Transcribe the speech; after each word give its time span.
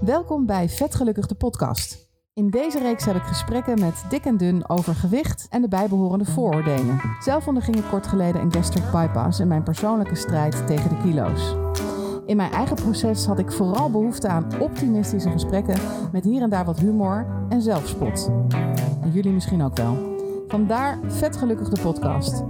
Welkom 0.00 0.46
bij 0.46 0.68
Vetgelukkig 0.68 1.26
de 1.26 1.34
podcast. 1.34 2.08
In 2.34 2.50
deze 2.50 2.78
reeks 2.78 3.04
heb 3.04 3.16
ik 3.16 3.22
gesprekken 3.22 3.80
met 3.80 4.04
dik 4.08 4.24
en 4.24 4.36
dun 4.36 4.68
over 4.68 4.94
gewicht 4.94 5.46
en 5.50 5.62
de 5.62 5.68
bijbehorende 5.68 6.24
vooroordelen. 6.24 7.00
Zelf 7.20 7.46
onderging 7.46 7.76
ik 7.76 7.84
kort 7.90 8.06
geleden 8.06 8.40
een 8.40 8.52
gastric 8.52 8.90
bypass 8.92 9.40
in 9.40 9.48
mijn 9.48 9.62
persoonlijke 9.62 10.14
strijd 10.14 10.66
tegen 10.66 10.88
de 10.88 11.02
kilo's. 11.02 11.56
In 12.26 12.36
mijn 12.36 12.52
eigen 12.52 12.76
proces 12.76 13.26
had 13.26 13.38
ik 13.38 13.52
vooral 13.52 13.90
behoefte 13.90 14.28
aan 14.28 14.60
optimistische 14.60 15.30
gesprekken 15.30 15.80
met 16.12 16.24
hier 16.24 16.42
en 16.42 16.50
daar 16.50 16.64
wat 16.64 16.78
humor 16.78 17.26
en 17.48 17.62
zelfspot. 17.62 18.30
En 19.02 19.10
jullie 19.12 19.32
misschien 19.32 19.62
ook 19.62 19.76
wel. 19.76 20.14
Vandaar 20.48 20.98
Vetgelukkig 21.06 21.68
de 21.68 21.80
podcast. 21.80 22.44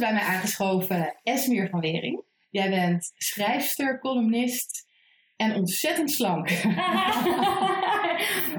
Bij 0.00 0.12
mij 0.12 0.22
aangeschoven 0.22 1.20
Esmier 1.22 1.68
van 1.68 1.80
Wering. 1.80 2.22
Jij 2.50 2.70
bent 2.70 3.12
schrijfster, 3.16 3.98
columnist 3.98 4.88
en 5.36 5.54
ontzettend 5.54 6.10
slank. 6.10 6.50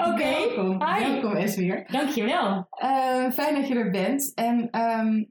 Oké, 0.10 0.30
Welkom, 0.30 0.84
hi. 0.84 1.00
welkom 1.00 1.36
Esmier. 1.36 1.86
Dankjewel. 1.92 2.68
Eh, 2.70 3.32
fijn 3.32 3.56
dat 3.56 3.68
je 3.68 3.76
er 3.76 3.92
bent. 3.92 4.32
En 4.36 4.68
ehm, 4.72 5.24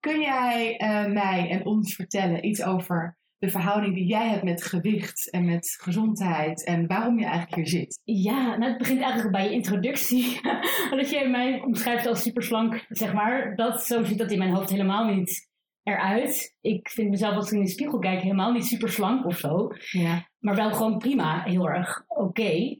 kun 0.00 0.20
jij 0.20 0.76
eh, 0.76 1.06
mij 1.06 1.50
en 1.50 1.64
ons 1.66 1.94
vertellen 1.94 2.46
iets 2.46 2.62
over 2.62 3.16
de 3.38 3.48
verhouding 3.48 3.94
die 3.94 4.06
jij 4.06 4.28
hebt 4.28 4.44
met 4.44 4.64
gewicht 4.64 5.30
en 5.30 5.44
met 5.44 5.76
gezondheid 5.80 6.64
en 6.64 6.86
waarom 6.86 7.18
je 7.18 7.24
eigenlijk 7.24 7.54
hier 7.54 7.68
zit? 7.68 8.00
Ja, 8.04 8.56
nou 8.56 8.70
het 8.70 8.78
begint 8.78 9.00
eigenlijk 9.00 9.32
bij 9.32 9.44
je 9.44 9.50
introductie. 9.50 10.40
dat 10.96 11.10
je 11.10 11.28
mij 11.30 11.60
omschrijft 11.60 12.06
als 12.06 12.22
superslank, 12.22 12.86
zeg 12.88 13.12
maar. 13.12 13.56
Dat, 13.56 13.82
zo 13.82 14.04
ziet 14.04 14.18
dat 14.18 14.30
in 14.30 14.38
mijn 14.38 14.54
hoofd 14.54 14.70
helemaal 14.70 15.14
niet 15.14 15.48
eruit. 15.82 16.56
Ik 16.60 16.88
vind 16.88 17.10
mezelf 17.10 17.34
als 17.34 17.50
ik 17.50 17.58
in 17.58 17.64
de 17.64 17.70
spiegel 17.70 17.98
kijk 17.98 18.20
helemaal 18.20 18.52
niet 18.52 18.66
superslank 18.66 19.26
of 19.26 19.38
zo. 19.38 19.68
Ja. 19.90 20.28
Maar 20.38 20.54
wel 20.54 20.72
gewoon 20.72 20.98
prima, 20.98 21.42
heel 21.42 21.68
erg 21.68 22.04
oké. 22.06 22.78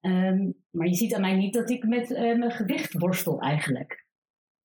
Ehm, 0.00 0.50
maar 0.70 0.86
je 0.86 0.94
ziet 0.94 1.14
aan 1.14 1.20
mij 1.20 1.36
niet 1.36 1.54
dat 1.54 1.70
ik 1.70 1.84
met 1.84 2.12
eh, 2.12 2.38
mijn 2.38 2.50
gewicht 2.50 2.92
worstel 2.92 3.40
eigenlijk. 3.40 4.06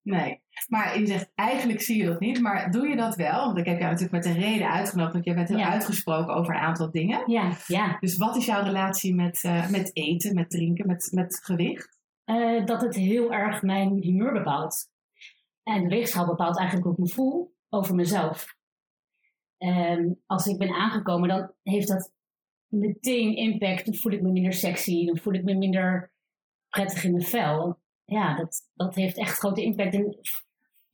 Nee. 0.01 0.41
Maar 0.67 0.99
je 0.99 1.05
zegt 1.05 1.31
eigenlijk 1.35 1.81
zie 1.81 1.97
je 1.97 2.05
dat 2.05 2.19
niet, 2.19 2.41
maar 2.41 2.71
doe 2.71 2.87
je 2.87 2.95
dat 2.95 3.15
wel? 3.15 3.45
Want 3.45 3.57
ik 3.57 3.65
heb 3.65 3.79
jou 3.79 3.91
natuurlijk 3.91 4.25
met 4.25 4.35
een 4.35 4.41
reden 4.41 4.71
uitgenodigd, 4.71 5.13
want 5.13 5.25
jij 5.25 5.35
bent 5.35 5.49
heel 5.49 5.57
Ja. 5.57 5.69
uitgesproken 5.71 6.33
over 6.35 6.53
een 6.53 6.61
aantal 6.61 6.91
dingen. 6.91 7.31
Ja, 7.31 7.51
ja. 7.67 7.97
Dus 7.99 8.17
wat 8.17 8.35
is 8.35 8.45
jouw 8.45 8.63
relatie 8.63 9.15
met, 9.15 9.43
eh, 9.43 9.69
met 9.69 9.95
eten, 9.95 10.33
met 10.35 10.49
drinken, 10.49 10.87
met, 10.87 11.09
met 11.11 11.39
gewicht? 11.43 11.97
Eh, 12.23 12.65
dat 12.65 12.81
het 12.81 12.95
heel 12.95 13.33
erg 13.33 13.61
mijn 13.61 14.01
humeur 14.01 14.33
bepaalt. 14.33 14.89
En 15.63 15.83
de 15.83 15.89
weegschaal 15.89 16.25
bepaalt 16.25 16.57
eigenlijk 16.57 16.91
ik 16.91 16.97
me 16.97 17.09
voel 17.09 17.55
over 17.69 17.95
mezelf. 17.95 18.55
En 19.57 20.21
als 20.25 20.45
ik 20.45 20.57
ben 20.57 20.73
aangekomen, 20.73 21.29
dan 21.29 21.51
heeft 21.63 21.87
dat 21.87 22.11
meteen 22.67 23.35
impact. 23.35 23.85
Dan 23.85 23.95
voel 23.95 24.11
ik 24.11 24.21
me 24.21 24.31
minder 24.31 24.53
sexy, 24.53 25.05
dan 25.05 25.17
voel 25.17 25.33
ik 25.33 25.43
me 25.43 25.53
minder 25.55 26.11
prettig 26.69 27.03
in 27.03 27.11
mijn 27.11 27.23
vel. 27.25 27.79
Ja, 28.05 28.35
dat, 28.35 28.69
dat 28.73 28.95
heeft 28.95 29.17
echt 29.17 29.37
grote 29.37 29.63
impact. 29.63 29.93
En 29.93 30.17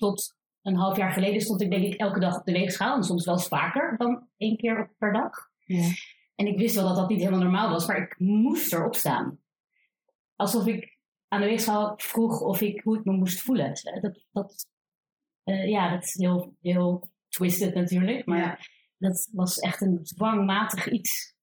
tot 0.04 0.36
een 0.62 0.76
half 0.76 0.98
jaar 0.98 1.12
geleden 1.12 1.42
stond 1.42 1.62
ik 1.62 1.70
denk 1.70 1.84
ik 1.84 2.00
elke 2.00 2.20
dag 2.20 2.38
op 2.40 2.46
de 2.46 2.52
weegschaal. 2.52 2.96
En 2.96 3.04
soms 3.04 3.26
wel 3.26 3.40
vaker 3.40 3.98
dan 3.98 4.28
één 4.38 4.58
keer 4.58 4.94
per 4.98 5.14
dag. 5.14 5.32
Ja. 5.66 5.90
En 6.36 6.48
ik 6.48 6.58
wist 6.58 6.76
wel 6.76 6.88
dat 6.88 6.96
dat 6.96 7.10
niet 7.10 7.20
helemaal 7.20 7.40
normaal 7.42 7.70
was, 7.70 7.88
maar 7.88 7.98
ik 7.98 8.20
moest 8.20 8.74
erop 8.74 8.96
staan. 8.96 9.40
Alsof 10.36 10.68
ik 10.68 10.98
aan 11.28 11.42
de 11.42 11.48
weegschaal 11.48 11.94
vroeg 11.98 12.42
of 12.42 12.62
ik, 12.62 12.82
hoe 12.82 12.98
ik 12.98 13.06
me 13.06 13.12
moest 13.12 13.42
voelen. 13.42 13.74
Dat, 14.02 14.20
dat, 14.32 14.66
eh, 15.44 15.70
ja, 15.70 15.90
dat 15.94 16.04
is 16.04 16.14
heel, 16.14 16.56
heel 16.62 17.10
twisted 17.30 17.74
natuurlijk, 17.74 18.26
maar 18.26 18.38
Ja. 18.38 18.58
dat 18.98 19.30
was 19.32 19.60
echt 19.60 19.82
een 19.82 20.04
dwangmatig 20.04 20.90
iets. 20.90 21.36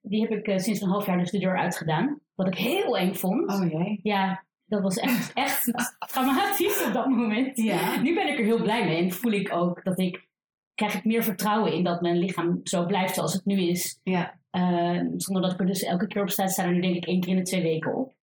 Die 0.00 0.20
heb 0.20 0.30
ik 0.30 0.46
eh, 0.46 0.58
sinds 0.58 0.80
een 0.80 0.88
half 0.88 1.06
jaar 1.06 1.18
dus 1.18 1.30
de 1.30 1.38
deur 1.38 1.58
uitgedaan. 1.58 2.20
Wat 2.34 2.46
ik 2.46 2.54
heel 2.54 2.98
eng 2.98 3.14
vond. 3.14 3.50
Oh 3.52 3.70
jee. 3.70 4.00
Ja, 4.02 4.44
dat 4.72 4.82
was 4.82 4.96
echt, 4.96 5.32
echt 5.32 5.72
dramatisch 6.12 6.86
op 6.86 6.92
dat 6.92 7.06
moment. 7.06 7.56
Ja. 7.56 8.00
Nu 8.00 8.14
ben 8.14 8.28
ik 8.28 8.38
er 8.38 8.44
heel 8.44 8.62
blij 8.62 8.84
mee 8.84 9.02
en 9.02 9.12
voel 9.12 9.32
ik 9.32 9.52
ook 9.52 9.84
dat 9.84 9.98
ik, 9.98 10.28
krijg 10.74 10.94
ik 10.94 11.04
meer 11.04 11.22
vertrouwen 11.22 11.72
in 11.72 11.84
dat 11.84 12.00
mijn 12.00 12.18
lichaam 12.18 12.60
zo 12.64 12.86
blijft 12.86 13.14
zoals 13.14 13.32
het 13.32 13.44
nu 13.44 13.60
is. 13.60 14.00
Ja. 14.02 14.40
Uh, 14.52 15.02
zonder 15.16 15.42
dat 15.42 15.52
ik 15.52 15.60
er 15.60 15.66
dus 15.66 15.82
elke 15.82 16.06
keer 16.06 16.22
op 16.22 16.30
sta, 16.30 16.46
sta 16.46 16.64
er 16.64 16.72
nu 16.72 16.80
denk 16.80 16.94
ik 16.94 17.06
één 17.06 17.20
keer 17.20 17.30
in 17.30 17.36
de 17.36 17.42
twee 17.42 17.62
weken 17.62 17.94
op. 17.94 18.14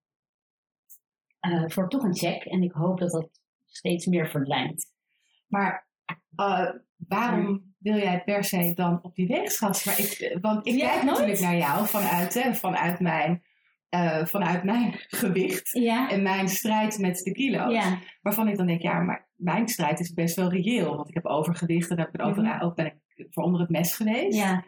Uh, 1.46 1.64
voor 1.66 1.88
toch 1.88 2.02
een 2.02 2.16
check. 2.16 2.44
En 2.44 2.62
ik 2.62 2.72
hoop 2.72 2.98
dat 2.98 3.10
dat 3.10 3.28
steeds 3.66 4.06
meer 4.06 4.28
verdwijnt. 4.28 4.92
Maar 5.46 5.86
eh, 6.36 6.70
waarom 6.96 7.74
wil 7.78 7.96
jij 7.96 8.22
per 8.24 8.44
se 8.44 8.72
dan 8.74 8.98
op 9.02 9.14
die 9.14 9.26
weegschaal? 9.26 9.74
Maar 9.84 9.98
ik, 9.98 10.38
want 10.40 10.66
ik 10.66 10.74
Ja, 10.74 10.88
kijk 10.88 11.02
nooit. 11.02 11.18
natuurlijk 11.18 11.40
naar 11.40 11.56
jou 11.56 11.86
vanuit, 11.86 12.34
hè, 12.34 12.54
vanuit, 12.54 13.00
mijn, 13.00 13.42
eh, 13.88 14.24
vanuit 14.24 14.64
mijn 14.64 14.92
gewicht 15.20 15.70
Ja, 15.72 16.10
en 16.10 16.22
mijn 16.22 16.48
strijd 16.48 16.98
met 16.98 17.16
de 17.16 17.32
kilo's. 17.32 17.72
ja, 17.72 17.98
Waarvan 18.22 18.48
ik 18.48 18.56
dan 18.56 18.66
denk, 18.66 18.82
ja, 18.82 19.00
maar 19.00 19.28
mijn 19.36 19.68
strijd 19.68 20.00
is 20.00 20.12
best 20.12 20.36
wel 20.36 20.50
reëel. 20.50 20.96
Want 20.96 21.08
ik 21.08 21.14
heb 21.14 21.26
overgewicht 21.26 21.90
en 21.90 21.96
daar 21.96 22.10
ben 22.12 22.28
Mhm. 22.30 22.62
ook 22.62 22.74
ben 22.74 22.86
ik 22.86 23.26
voor 23.30 23.44
onder 23.44 23.60
het 23.60 23.70
mes 23.70 23.94
geweest. 23.96 24.36
ja, 24.36 24.64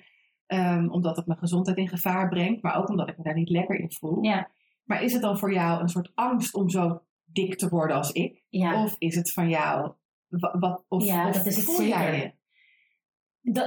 Ehm, 0.47 0.89
omdat 0.89 1.17
het 1.17 1.27
mijn 1.27 1.39
gezondheid 1.39 1.77
in 1.79 1.89
gevaar 1.89 2.29
brengt. 2.29 2.63
Maar 2.63 2.77
ook 2.77 2.89
omdat 2.89 3.09
ik 3.09 3.17
me 3.19 3.25
daar 3.25 3.35
niet 3.35 3.49
lekker 3.51 3.79
in 3.79 3.93
voel. 3.93 4.23
ja, 4.25 4.51
Maar 4.85 5.03
is 5.03 5.13
het 5.13 5.23
dan 5.23 5.39
voor 5.39 5.53
jou 5.53 5.81
een 5.81 5.89
soort 5.89 6.11
angst 6.15 6.55
om 6.55 6.69
zo 6.69 7.03
dik 7.25 7.57
te 7.59 7.69
worden 7.69 7.97
als 7.97 8.13
ik? 8.13 8.43
Of 8.85 8.95
is 8.99 9.15
het 9.15 9.33
van 9.33 9.49
jou... 9.49 9.93
wa- 10.29 10.59
Wat, 10.59 10.85
of, 10.89 11.07
dat 11.33 11.47
is 11.47 11.57
het 11.57 11.65
voel 11.65 11.87
jij? 11.87 12.39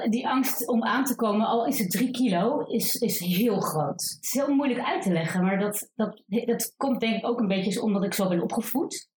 Die 0.09 0.27
angst 0.27 0.67
om 0.67 0.83
aan 0.83 1.03
te 1.03 1.15
komen, 1.15 1.47
al 1.47 1.65
is 1.65 1.79
het 1.79 1.91
drie 1.91 2.11
kilo, 2.11 2.59
is, 2.59 2.95
is 2.95 3.19
heel 3.19 3.59
groot. 3.59 4.01
Het 4.15 4.23
is 4.23 4.33
heel 4.33 4.55
moeilijk 4.55 4.79
uit 4.79 5.01
te 5.01 5.11
leggen, 5.11 5.43
maar 5.43 5.59
dat, 5.59 5.91
dat, 5.95 6.23
dat 6.27 6.73
komt 6.77 6.99
denk 6.99 7.15
ik 7.15 7.25
ook 7.25 7.39
een 7.39 7.47
beetje 7.47 7.81
omdat 7.81 8.03
ik 8.03 8.13
zo 8.13 8.27
ben 8.27 8.41
opgevoed. 8.41 9.09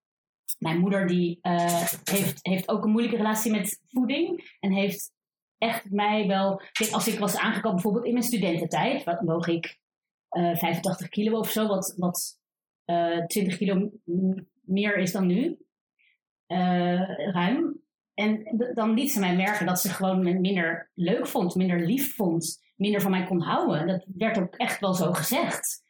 Mijn 0.59 0.79
moeder 0.79 1.07
die, 1.07 1.39
eh, 1.41 1.87
heeft, 2.05 2.39
heeft 2.43 2.69
ook 2.69 2.85
een 2.85 2.91
moeilijke 2.91 3.17
relatie 3.17 3.53
met 3.53 3.81
voeding 3.85 4.57
en 4.61 4.73
heeft 4.73 5.13
echt 5.59 5.91
mij 5.91 6.27
wel... 6.27 6.61
Als 6.91 7.09
ik 7.09 7.19
was 7.19 7.37
aangekomen 7.37 7.75
bijvoorbeeld 7.75 8.05
in 8.05 8.13
mijn 8.13 8.25
studententijd, 8.25 9.05
wat 9.05 9.21
woog 9.21 9.47
ik 9.47 9.79
eh 10.29 10.57
85 10.57 11.09
kilo 11.09 11.39
of 11.39 11.51
zo, 11.51 11.67
wat, 11.67 11.95
wat 11.97 12.41
eh 12.85 13.27
20 13.27 13.57
kilo 13.57 13.91
meer 14.61 14.97
is 14.97 15.13
dan 15.13 15.27
nu. 15.27 15.59
Eh, 16.47 17.31
ruim. 17.33 17.85
En 18.17 18.57
dan 18.75 18.95
liet 18.95 19.11
ze 19.11 19.21
mij 19.21 19.37
merken 19.37 19.67
dat 19.67 19.81
ze 19.81 19.89
gewoon 19.89 20.23
me 20.23 20.33
minder 20.33 20.91
leuk 20.95 21.27
vond, 21.27 21.55
minder 21.55 21.87
lief 21.87 22.15
vond, 22.15 22.63
minder 22.77 23.01
van 23.01 23.11
mij 23.11 23.25
kon 23.25 23.41
houden. 23.41 23.87
Dat 23.87 24.07
werd 24.15 24.39
ook 24.39 24.55
echt 24.55 24.81
wel 24.81 24.95
zo 24.95 25.13
gezegd. 25.13 25.85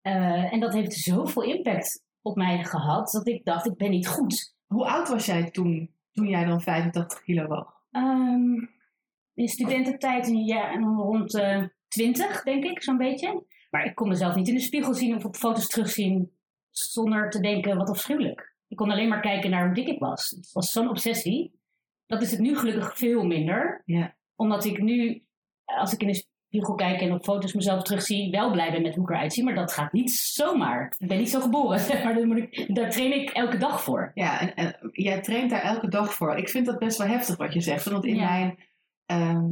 Eh, 0.00 0.52
en 0.52 0.60
dat 0.60 0.72
heeft 0.72 0.92
zoveel 0.92 1.42
impact 1.42 2.04
op 2.22 2.36
mij 2.36 2.64
gehad 2.64 3.10
dat 3.10 3.28
ik 3.28 3.44
dacht, 3.44 3.66
ik 3.66 3.76
ben 3.76 3.90
niet 3.90 4.08
goed. 4.08 4.54
Hoe 4.66 4.86
oud 4.86 5.08
was 5.08 5.26
jij 5.26 5.50
toen, 5.50 5.94
toen 6.12 6.28
jij 6.28 6.44
dan 6.44 6.60
85 6.60 7.22
kilo 7.22 7.46
woog? 7.46 7.72
Ehm, 7.90 8.66
in 9.34 9.48
studententijd 9.48 10.26
een 10.28 10.44
jaar 10.44 10.72
en 10.72 10.84
rond 10.84 11.34
eh 11.34 11.64
20, 11.88 12.42
denk 12.42 12.64
ik, 12.64 12.82
zo'n 12.82 12.96
beetje. 12.96 13.44
Maar 13.70 13.84
ik 13.84 13.94
kon 13.94 14.08
mezelf 14.08 14.34
niet 14.34 14.48
in 14.48 14.54
de 14.54 14.60
spiegel 14.60 14.94
zien 14.94 15.16
of 15.16 15.24
op 15.24 15.36
foto's 15.36 15.68
terugzien 15.68 16.32
zonder 16.70 17.30
te 17.30 17.40
denken, 17.40 17.76
wat 17.76 17.90
afschuwelijk. 17.90 18.54
Ik 18.68 18.76
kon 18.76 18.90
alleen 18.90 19.08
maar 19.08 19.20
kijken 19.20 19.50
naar 19.50 19.64
hoe 19.64 19.74
dik 19.74 19.86
ik 19.86 19.98
was. 19.98 20.30
Het 20.30 20.52
was 20.52 20.72
zo'n 20.72 20.88
obsessie. 20.88 21.55
Dat 22.06 22.22
is 22.22 22.30
het 22.30 22.40
nu 22.40 22.56
gelukkig 22.58 22.98
veel 22.98 23.24
minder. 23.24 23.82
Ja. 23.84 24.16
Omdat 24.36 24.64
ik 24.64 24.78
nu, 24.82 25.22
als 25.64 25.92
ik 25.92 26.00
in 26.00 26.06
de 26.06 26.24
spiegel 26.48 26.74
kijk 26.74 27.00
en 27.00 27.12
op 27.12 27.24
foto's 27.24 27.52
mezelf 27.54 27.82
terugzie, 27.82 28.30
wel 28.30 28.50
blij 28.50 28.70
ben 28.72 28.82
met 28.82 28.94
hoe 28.94 29.04
ik 29.04 29.10
eruit 29.10 29.32
zie. 29.32 29.44
Maar 29.44 29.54
dat 29.54 29.72
gaat 29.72 29.92
niet 29.92 30.10
zomaar. 30.12 30.94
Ik 30.98 31.08
ben 31.08 31.18
niet 31.18 31.30
zo 31.30 31.40
geboren, 31.40 31.80
maar. 32.04 32.14
Daar, 32.14 32.26
moet 32.26 32.36
ik, 32.36 32.74
daar 32.74 32.90
train 32.90 33.12
ik 33.20 33.30
elke 33.30 33.56
dag 33.56 33.82
voor. 33.82 34.10
Ja, 34.14 34.40
en, 34.40 34.54
en 34.54 34.90
jij 34.92 35.20
traint 35.20 35.50
daar 35.50 35.62
elke 35.62 35.88
dag 35.88 36.14
voor. 36.14 36.36
Ik 36.36 36.48
vind 36.48 36.66
dat 36.66 36.78
best 36.78 36.98
wel 36.98 37.06
heftig 37.06 37.36
wat 37.36 37.52
je 37.52 37.60
zegt. 37.60 37.84
Want 37.84 38.04
in 38.04 38.16
Ja. 38.16 38.30
mijn... 38.30 38.58
ehm, 39.06 39.44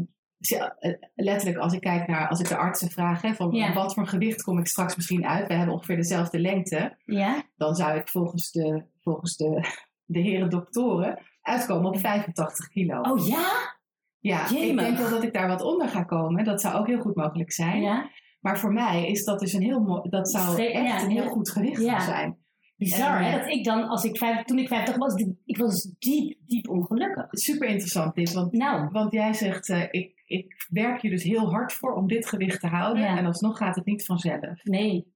eh, 0.79 0.93
letterlijk, 1.15 1.59
als 1.59 1.73
ik 1.73 1.81
kijk 1.81 2.07
naar... 2.07 2.29
Als 2.29 2.41
ik 2.41 2.49
de 2.49 2.57
artsen 2.57 2.91
vraag, 2.91 3.23
hè, 3.23 3.35
van 3.35 3.51
Ja. 3.51 3.73
wat 3.73 3.95
voor 3.95 4.07
gewicht 4.07 4.43
kom 4.43 4.59
ik 4.59 4.67
straks 4.67 4.97
misschien 4.97 5.27
uit? 5.27 5.47
We 5.47 5.55
hebben 5.55 5.75
ongeveer 5.75 5.97
dezelfde 5.97 6.39
lengte. 6.39 6.97
Ja? 7.05 7.43
Dan 7.57 7.75
zou 7.75 7.99
ik 7.99 8.09
volgens 8.09 8.51
de, 8.51 8.85
volgens 9.01 9.37
de, 9.37 9.65
de 10.05 10.21
heren 10.21 10.51
doktoren 10.51 11.19
uitkomen 11.45 11.91
op 11.91 11.99
85 11.99 12.69
kilo. 12.69 13.01
Oh 13.01 13.27
ja? 13.27 13.77
ja, 14.19 14.51
ik 14.51 14.79
denk 14.79 14.99
wel 14.99 15.11
dat 15.11 15.23
ik 15.23 15.33
daar 15.33 15.49
wat 15.49 15.63
onder 15.63 15.89
ga 15.89 16.03
komen. 16.03 16.45
Dat 16.45 16.61
zou 16.61 16.75
ook 16.75 16.87
heel 16.87 17.01
goed 17.01 17.15
mogelijk 17.15 17.53
zijn. 17.53 17.83
Ja? 17.83 18.11
Maar 18.41 18.59
voor 18.59 18.73
mij 18.73 19.07
is 19.07 19.25
dat 19.25 19.41
dus 19.41 19.53
een 19.53 19.63
heel 19.63 19.81
mooi... 19.81 20.09
Dat 20.09 20.31
zou 20.31 20.63
echt 20.63 21.03
een 21.03 21.11
heel 21.11 21.29
goed 21.29 21.51
gewicht 21.51 21.83
ja. 21.83 22.01
zijn. 22.01 22.39
Bizar, 22.77 23.17
En, 23.17 23.25
hè? 23.25 23.31
ja. 23.31 23.39
Dat 23.39 23.49
ik 23.49 23.65
dan, 23.65 23.89
als 23.89 24.05
ik 24.05 24.17
vijf, 24.17 24.45
toen 24.45 24.59
ik 24.59 24.69
50 24.69 24.97
was, 24.97 25.15
ik 25.45 25.57
was 25.57 25.83
diep, 25.99 26.39
diep 26.47 26.69
ongelukkig. 26.69 27.27
Super 27.31 27.69
interessant 27.69 28.15
dit, 28.15 28.33
want 28.33 28.53
Nou, 28.53 28.89
Want 28.91 29.13
jij 29.13 29.33
zegt, 29.33 29.69
eh, 29.69 29.83
ik, 29.91 30.23
ik 30.27 30.67
werk 30.69 31.01
hier 31.01 31.11
dus 31.11 31.23
heel 31.23 31.51
hard 31.51 31.73
voor 31.73 31.95
om 31.95 32.07
dit 32.07 32.27
gewicht 32.27 32.61
te 32.61 32.67
houden. 32.67 33.03
Ja. 33.03 33.19
En 33.19 33.27
alsnog 33.27 33.59
gaat 33.59 33.77
het 33.77 33.85
niet 33.85 34.05
vanzelf. 34.05 34.63
nee. 34.63 35.13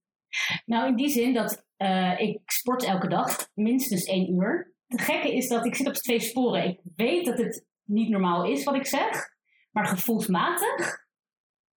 Nou, 0.67 0.89
in 0.89 0.97
die 0.97 1.09
zin 1.09 1.35
dat 1.35 1.67
eh, 1.77 2.21
ik 2.21 2.41
sport 2.45 2.85
elke 2.85 3.09
dag 3.09 3.49
minstens 3.55 4.05
één 4.05 4.33
uur. 4.33 4.75
Het 4.89 5.01
gekke 5.01 5.35
is 5.35 5.49
dat 5.49 5.67
ik 5.67 5.75
zit 5.75 5.87
op 5.87 5.95
twee 5.95 6.21
sporen. 6.21 6.65
Ik 6.65 6.81
weet 6.97 7.25
dat 7.27 7.39
het 7.39 7.67
niet 7.85 8.09
normaal 8.09 8.45
is 8.45 8.65
wat 8.65 8.75
ik 8.75 8.87
zeg, 8.87 9.29
maar 9.71 9.87
gevoelsmatig 9.87 11.07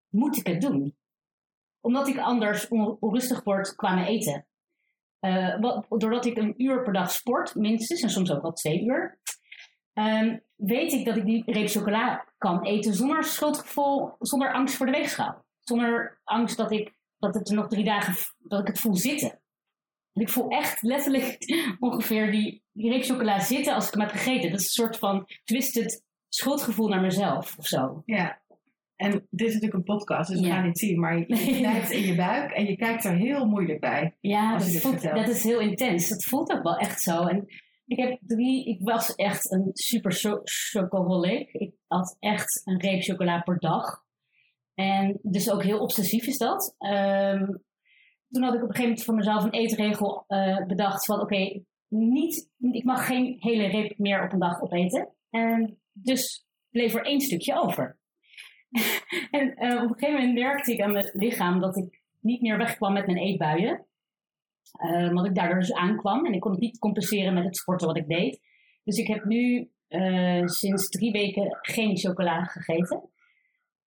moet 0.10 0.38
ik 0.38 0.48
het 0.48 0.62
doen. 0.62 0.98
Omdat 1.80 2.08
ik 2.08 2.18
anders 2.18 2.68
on- 2.68 2.98
onrustig 3.00 3.44
word 3.44 3.76
qua 3.76 3.94
mijn 3.94 4.08
eten. 4.08 4.46
Eh, 5.20 5.60
wat, 5.60 5.86
doordat 5.90 6.26
ik 6.26 6.38
een 6.38 6.54
uur 6.58 6.84
per 6.84 6.94
dag 6.94 7.12
sport, 7.12 7.56
minstens, 7.56 8.02
en 8.02 8.10
soms 8.10 8.32
ook 8.32 8.42
wel 8.42 8.54
twee 8.54 8.84
uur, 8.84 9.20
ehm, 9.94 10.38
weet 10.56 10.92
ik 10.92 11.06
dat 11.06 11.18
ik 11.18 11.26
die 11.26 11.44
reep 11.52 11.68
chocola 11.70 12.26
kan 12.38 12.66
eten 12.66 12.94
zonder 12.94 13.24
schuldgevoel, 13.24 14.16
zonder 14.20 14.54
angst 14.54 14.76
voor 14.76 14.86
de 14.86 14.92
weegschaal. 14.92 15.46
Zonder 15.60 16.22
angst 16.24 16.58
dat, 16.58 16.72
ik, 16.72 16.94
dat 17.18 17.34
het 17.34 17.50
er 17.50 17.56
nog 17.56 17.68
drie 17.68 17.84
dagen, 17.84 18.14
dat 18.38 18.60
ik 18.60 18.68
het 18.68 18.80
voel 18.80 18.96
zitten. 18.96 19.42
Ik 20.14 20.30
voel 20.30 20.48
echt 20.50 20.82
letterlijk 20.82 21.38
ongeveer 21.80 22.32
die, 22.32 22.64
die 22.72 22.90
reep 22.92 23.04
chocola 23.04 23.40
zitten 23.40 23.74
als 23.74 23.88
ik 23.88 23.94
hem 23.94 24.02
heb 24.02 24.12
gegeten. 24.12 24.52
Dat 24.52 24.60
is 24.60 24.66
een 24.66 24.84
soort 24.84 24.98
van 24.98 25.28
twisted 25.44 26.04
schuldgevoel 26.30 26.88
naar 26.88 27.02
mezelf 27.02 27.58
of 27.58 27.66
zo. 27.68 28.02
Ja. 28.06 28.42
En 28.96 29.12
dit 29.30 29.48
is 29.48 29.54
natuurlijk 29.54 29.74
een 29.74 29.96
podcast, 29.96 30.30
dus 30.32 30.40
we 30.40 30.46
Ja. 30.48 30.54
gaan 30.56 30.66
niet 30.66 30.80
zien. 30.80 31.00
Maar 31.00 31.18
je, 31.18 31.26
knijpt 31.58 31.90
in 31.92 32.02
je 32.02 32.16
buik 32.16 32.52
en 32.52 32.66
je 32.66 32.76
kijkt 32.76 33.04
er 33.06 33.16
heel 33.16 33.46
moeilijk 33.46 33.80
bij. 33.80 34.18
Ja, 34.20 34.58
dat, 34.58 34.68
voelt, 34.76 35.02
dat 35.02 35.28
is 35.28 35.44
heel 35.44 35.60
intens. 35.60 36.10
Dat 36.10 36.24
voelt 36.24 36.52
ook 36.52 36.64
wel 36.64 36.78
echt 36.78 37.02
zo. 37.02 37.26
En 37.26 37.46
ik 37.86 37.98
heb 37.98 38.18
drie, 38.22 38.66
ik 38.66 38.78
was 38.82 39.16
echt 39.16 39.52
een 39.52 39.70
super 39.74 40.12
cho- 40.14 40.42
chocoholic. 40.44 41.52
Ik 41.54 41.74
had 41.88 42.16
echt 42.20 42.62
een 42.66 42.80
reep 42.80 43.02
chocola 43.02 43.40
per 43.42 43.60
dag. 43.60 44.04
En 44.74 45.20
dus 45.22 45.52
ook 45.52 45.64
heel 45.64 45.80
obsessief 45.80 46.28
is 46.28 46.38
dat. 46.38 46.76
Ehm, 46.78 47.46
toen 48.32 48.44
had 48.44 48.54
ik 48.54 48.64
op 48.64 48.70
een 48.70 48.76
gegeven 48.76 48.90
moment 48.90 49.04
voor 49.04 49.16
mezelf 49.16 49.44
een 49.44 49.52
eetregel 49.52 50.24
eh, 50.28 50.66
bedacht 50.66 51.06
van 51.06 51.20
oké, 51.20 51.64
niet, 51.88 52.50
ik 52.58 52.84
mag 52.84 53.06
geen 53.06 53.36
hele 53.40 53.68
reep 53.68 53.98
meer 53.98 54.24
op 54.24 54.34
een 54.34 54.40
dag 54.40 54.62
opeten. 54.62 55.14
En 55.30 55.82
dus 55.92 56.46
bleef 56.70 56.94
er 56.94 57.06
één 57.06 57.22
stukje 57.22 57.62
over. 57.62 58.00
en 59.32 59.56
eh, 59.56 59.84
op 59.84 59.90
een 59.90 59.98
gegeven 59.98 60.20
moment 60.20 60.34
merkte 60.34 60.74
ik 60.74 60.82
aan 60.82 60.92
mijn 60.92 61.10
lichaam 61.14 61.60
dat 61.60 61.78
ik 61.78 62.02
niet 62.20 62.42
meer 62.42 62.58
wegkwam 62.58 62.94
met 62.94 63.06
mijn 63.06 63.18
eetbuien. 63.18 63.86
Eh, 64.72 65.08
omdat 65.08 65.26
ik 65.26 65.36
daardoor 65.36 65.60
dus 65.60 65.74
aankwam 65.74 66.26
en 66.26 66.34
ik 66.34 66.40
kon 66.40 66.52
het 66.52 66.60
niet 66.60 66.80
compenseren 66.80 67.34
met 67.34 67.44
het 67.44 67.58
sporten 67.58 67.88
wat 67.88 67.98
ik 67.98 68.08
deed. 68.08 68.40
Dus 68.84 68.98
ik 68.98 69.08
heb 69.08 69.26
nu 69.26 69.72
eh, 69.88 70.46
sinds 70.46 70.90
drie 70.90 71.12
weken 71.12 71.58
geen 71.62 71.98
chocola 71.98 72.44
gegeten. 72.44 73.10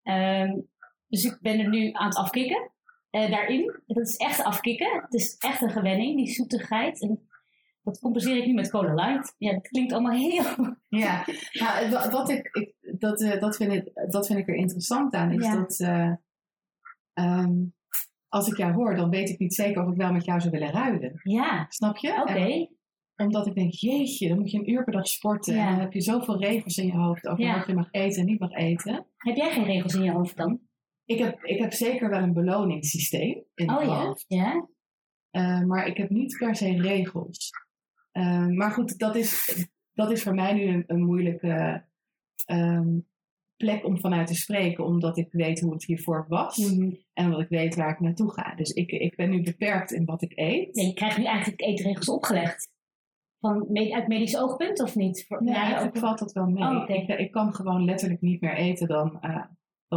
Ehm, 0.01 0.59
dus 1.07 1.23
ik 1.23 1.37
ben 1.41 1.59
er 1.59 1.69
nu 1.69 1.91
aan 1.91 2.07
het 2.07 2.17
afkicken. 2.17 2.71
Eh, 3.23 3.31
daarin. 3.31 3.79
Dat 3.87 4.07
is 4.07 4.15
echt 4.15 4.43
afkicken. 4.43 5.01
Het 5.01 5.13
is 5.13 5.35
echt 5.39 5.61
een 5.61 5.69
gewenning, 5.69 6.15
die 6.17 6.27
zoetigheid. 6.33 7.01
En 7.01 7.27
dat 7.83 7.99
compenseer 7.99 8.37
ik 8.37 8.45
nu 8.45 8.53
met 8.53 8.69
cola 8.69 8.93
light. 8.93 9.35
Ja, 9.37 9.51
dat 9.53 9.67
klinkt 9.67 9.93
allemaal 9.93 10.11
heel... 10.17 10.43
Ja, 10.89 11.25
nou, 11.51 12.09
wat 12.11 12.29
ik, 12.29 12.49
ik, 12.51 12.99
dat, 12.99 13.21
eh, 13.21 13.39
dat, 13.41 13.55
vind 13.55 13.71
ik, 13.73 13.91
dat 14.11 14.27
vind 14.27 14.39
ik 14.39 14.47
er 14.47 14.55
interessant 14.55 15.13
aan. 15.13 15.31
Is 15.31 15.45
Ja. 15.45 15.55
dat 15.55 15.79
eh, 15.79 16.11
ehm, 17.13 17.53
als 18.27 18.47
ik 18.47 18.57
jou 18.57 18.73
hoor, 18.73 18.95
dan 18.95 19.09
weet 19.09 19.29
ik 19.29 19.39
niet 19.39 19.53
zeker 19.55 19.83
of 19.83 19.91
ik 19.91 19.97
wel 19.97 20.11
met 20.11 20.25
jou 20.25 20.39
zou 20.39 20.51
willen 20.51 20.71
ruilen. 20.71 21.19
Ja, 21.23 21.65
Snap 21.69 21.97
je? 21.97 22.21
oké. 22.21 22.67
Omdat 23.25 23.47
ik 23.47 23.55
denk, 23.55 23.71
jeetje, 23.71 24.27
dan 24.27 24.39
moet 24.39 24.51
je 24.51 24.57
een 24.57 24.69
uur 24.69 24.83
per 24.83 24.93
dag 24.93 25.07
sporten. 25.07 25.55
Ja. 25.55 25.65
En 25.65 25.71
dan 25.71 25.79
heb 25.79 25.93
je 25.93 26.01
zoveel 26.01 26.39
regels 26.41 26.77
in 26.77 26.85
je 26.85 26.93
hoofd 26.97 27.27
over 27.27 27.43
Ja. 27.43 27.57
wat 27.57 27.67
je 27.67 27.73
mag 27.73 27.87
eten 27.91 28.19
en 28.21 28.25
niet 28.25 28.39
mag 28.39 28.51
eten. 28.51 29.05
Heb 29.17 29.35
jij 29.35 29.51
geen 29.51 29.63
regels 29.65 29.93
in 29.93 30.03
je 30.03 30.11
hoofd 30.11 30.37
dan? 30.37 30.59
Ik 31.05 31.17
heb, 31.19 31.43
ik 31.43 31.59
heb 31.59 31.73
zeker 31.73 32.09
wel 32.09 32.21
een 32.21 32.33
beloningssysteem 32.33 33.43
in 33.55 33.69
Oh 33.69 33.75
mijn 33.75 33.89
ja? 33.89 34.05
hoofd. 34.05 34.25
Ja? 34.27 34.67
Eh, 35.29 35.61
maar 35.61 35.87
ik 35.87 35.97
heb 35.97 36.09
niet 36.09 36.37
per 36.37 36.55
se 36.55 36.81
regels. 36.81 37.51
Eh, 38.11 38.47
maar 38.47 38.71
goed, 38.71 38.97
dat 38.99 39.15
is, 39.15 39.55
dat 39.93 40.11
is 40.11 40.23
voor 40.23 40.33
mij 40.33 40.53
nu 40.53 40.63
een, 40.67 40.83
een 40.87 41.03
moeilijke 41.03 41.83
ehm, 42.45 42.97
plek 43.57 43.85
om 43.85 43.99
vanuit 43.99 44.27
te 44.27 44.35
spreken. 44.35 44.85
Omdat 44.85 45.17
ik 45.17 45.31
weet 45.31 45.59
hoe 45.59 45.73
het 45.73 45.85
hiervoor 45.85 46.25
was. 46.27 46.57
Mhm. 46.57 46.91
En 47.13 47.25
omdat 47.25 47.41
ik 47.41 47.49
weet 47.49 47.75
waar 47.75 47.89
ik 47.91 47.99
naartoe 47.99 48.31
ga. 48.31 48.55
Dus 48.55 48.69
ik, 48.71 48.91
ik 48.91 49.15
ben 49.15 49.29
nu 49.29 49.41
beperkt 49.43 49.91
in 49.91 50.05
wat 50.05 50.21
ik 50.21 50.31
eet. 50.35 50.75
Ja, 50.75 50.83
je 50.83 50.93
krijgt 50.93 51.17
nu 51.17 51.23
eigenlijk 51.23 51.61
eetregels 51.61 52.09
opgelegd. 52.09 52.73
Van, 53.39 53.77
uit 53.93 54.07
medisch 54.07 54.37
oogpunt 54.37 54.81
of 54.81 54.95
niet? 54.95 55.25
Voor, 55.27 55.43
Nee, 55.43 55.53
eigenlijk 55.55 55.95
ook- 55.95 56.01
valt 56.03 56.19
dat 56.19 56.31
wel 56.33 56.47
mee. 56.47 56.63
Oh, 56.63 56.89
ik, 56.89 57.07
ik 57.19 57.31
kan 57.31 57.53
gewoon 57.53 57.85
letterlijk 57.85 58.21
niet 58.21 58.41
meer 58.41 58.55
eten 58.55 58.87
dan, 58.87 59.21
eh, 59.21 59.43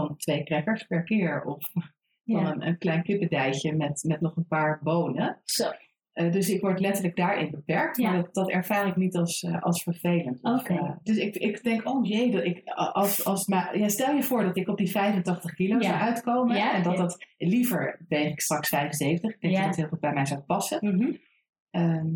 dan 0.07 0.17
twee 0.17 0.45
crackers 0.45 0.83
per 0.87 1.03
keer. 1.03 1.43
Of 1.45 1.73
ja. 2.23 2.53
een, 2.53 2.67
een 2.67 2.79
klein 2.79 3.03
kippendijtje 3.03 3.77
met, 3.77 4.05
met 4.07 4.21
nog 4.21 4.37
een 4.37 4.47
paar 4.47 4.81
bonen. 4.83 5.41
Zo, 5.45 5.71
Eh, 6.13 6.33
dus 6.33 6.51
ik 6.51 6.61
word 6.61 6.81
letterlijk 6.81 7.17
daarin 7.17 7.51
beperkt. 7.51 7.97
Ja. 7.97 8.11
Maar 8.11 8.23
dat, 8.23 8.35
dat 8.35 8.51
ervaar 8.51 8.87
ik 8.87 8.97
niet 8.97 9.17
als, 9.17 9.43
eh, 9.43 9.63
als 9.63 9.83
vervelend. 9.83 10.43
Oké. 10.43 10.75
eh, 10.75 10.91
dus 11.03 11.17
ik, 11.17 11.37
ik 11.37 11.63
denk, 11.63 11.89
oh 11.89 12.07
jee, 12.07 12.31
dat 12.31 12.45
ik, 12.45 12.63
als, 12.93 13.25
als, 13.25 13.47
maar, 13.47 13.79
ja, 13.79 13.89
stel 13.89 14.15
je 14.15 14.23
voor 14.23 14.43
dat 14.43 14.57
ik 14.57 14.69
op 14.69 14.77
die 14.77 14.91
85 14.91 15.55
kilo 15.55 15.79
Ja. 15.79 15.83
zou 15.83 16.01
uitkomen. 16.01 16.57
Ja, 16.57 16.73
en 16.75 16.83
dat 16.83 16.97
dat 16.97 17.27
liever 17.39 18.05
weeg 18.09 18.31
ik 18.33 18.41
straks 18.41 18.69
75. 18.69 19.31
Ik 19.35 19.41
denk 19.41 19.55
dat 19.57 19.65
dat 19.65 19.77
heel 19.77 19.89
goed 19.89 20.01
bij 20.01 20.13
mij 20.13 20.27
zou 20.27 20.41
passen. 20.41 20.79
Mhm. 20.81 21.13
Ehm, 21.71 22.07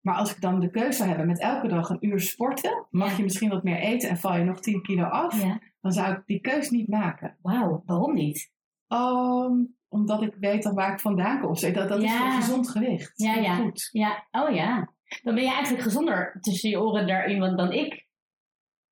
maar 0.00 0.14
als 0.16 0.34
ik 0.34 0.40
dan 0.40 0.60
de 0.60 0.70
keuze 0.70 0.92
zou 0.96 1.08
hebben 1.08 1.26
met 1.26 1.40
elke 1.40 1.68
dag 1.68 1.88
een 1.88 2.06
uur 2.06 2.20
sporten, 2.20 2.86
mag 2.90 3.16
je 3.16 3.22
misschien 3.22 3.50
wat 3.50 3.62
meer 3.62 3.78
eten 3.78 4.08
en 4.08 4.16
val 4.16 4.36
je 4.36 4.44
nog 4.44 4.60
10 4.60 4.82
kilo 4.82 5.04
af, 5.04 5.42
ja. 5.42 5.60
Dan 5.86 6.04
zou 6.04 6.12
ik 6.14 6.22
die 6.26 6.40
keus 6.40 6.70
niet 6.70 6.88
maken. 6.88 7.36
Wauw, 7.42 7.82
waarom 7.86 8.14
niet? 8.14 8.50
Ehm, 8.88 9.52
omdat 9.88 10.22
ik 10.22 10.34
weet 10.40 10.62
dan 10.62 10.74
waar 10.74 10.92
ik 10.92 11.00
vandaan 11.00 11.40
kom. 11.40 11.54
Dat, 11.54 11.88
dat 11.88 12.02
is 12.02 12.12
een 12.12 12.32
gezond 12.32 12.68
gewicht. 12.68 13.12
Ja, 13.14 13.34
ja. 13.34 13.54
Goed. 13.54 13.88
Ja, 13.92 14.26
oh 14.30 14.54
ja. 14.54 14.92
Dan 15.22 15.34
ben 15.34 15.44
je 15.44 15.50
eigenlijk 15.50 15.82
gezonder 15.82 16.38
tussen 16.40 16.70
je 16.70 16.80
oren 16.80 17.06
daarin 17.06 17.40
dan- 17.40 17.56
dan 17.56 17.72
ik. 17.72 18.04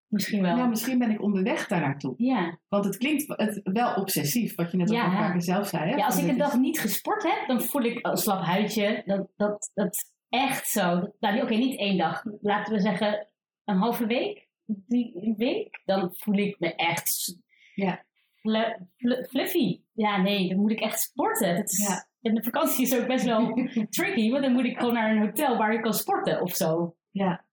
Misschien 0.06 0.42
wel. 0.42 0.56
Nou, 0.56 0.68
misschien 0.68 0.98
ben 0.98 1.10
ik 1.10 1.22
onderweg 1.22 1.68
daar 1.68 1.80
naartoe. 1.80 2.14
ja. 2.16 2.58
Want 2.68 2.84
het 2.84 2.96
klinkt 2.96 3.24
het, 3.28 3.60
wel 3.62 3.94
obsessief, 3.94 4.54
wat 4.54 4.70
je 4.70 4.76
net 4.76 4.88
ook 4.90 4.94
Ja. 4.96 5.16
paar 5.16 5.32
keer 5.32 5.42
zelf 5.42 5.68
zei. 5.68 5.90
Hè? 5.90 5.96
ja, 5.96 6.06
als 6.06 6.22
ik 6.22 6.28
een 6.28 6.38
dag 6.38 6.56
niet 6.58 6.80
gesport 6.80 7.22
heb, 7.22 7.44
dan 7.46 7.60
voel 7.62 7.82
ik 7.82 8.06
een 8.06 8.16
slap 8.16 8.42
huidje. 8.44 9.02
Dat, 9.06 9.28
dat, 9.36 9.70
dat 9.74 10.12
echt 10.28 10.68
zo. 10.68 11.12
Nou, 11.20 11.42
oké, 11.42 11.54
niet 11.54 11.78
één 11.78 11.98
dag. 11.98 12.22
Laten 12.40 12.72
we 12.74 12.80
zeggen 12.80 13.28
een 13.64 13.76
halve 13.76 14.06
week. 14.06 14.48
Die 14.66 15.34
week. 15.36 15.82
Dan 15.84 16.10
voel 16.16 16.34
ik 16.34 16.56
me 16.58 16.74
echt 16.74 17.38
Ja. 17.74 18.04
flu- 18.34 18.76
flu- 18.96 19.24
fluffy. 19.24 19.80
Ja, 19.92 20.22
nee, 20.22 20.48
dan 20.48 20.58
moet 20.58 20.70
ik 20.70 20.80
echt 20.80 21.00
sporten. 21.00 21.56
Dat 21.56 21.70
is, 21.70 21.86
Ja. 21.86 22.06
En 22.22 22.34
de 22.34 22.42
vakantie 22.42 22.84
is 22.86 22.98
ook 23.00 23.06
best 23.06 23.24
wel 23.24 23.54
tricky, 23.90 24.30
want 24.30 24.42
dan 24.42 24.52
moet 24.52 24.64
ik 24.64 24.78
gewoon 24.78 24.94
naar 24.94 25.10
een 25.10 25.20
hotel 25.26 25.56
waar 25.56 25.72
ik 25.72 25.82
kan 25.82 25.94
sporten 25.94 26.40
of 26.42 26.54
zo. 26.54 26.96
Ja. 27.10 27.44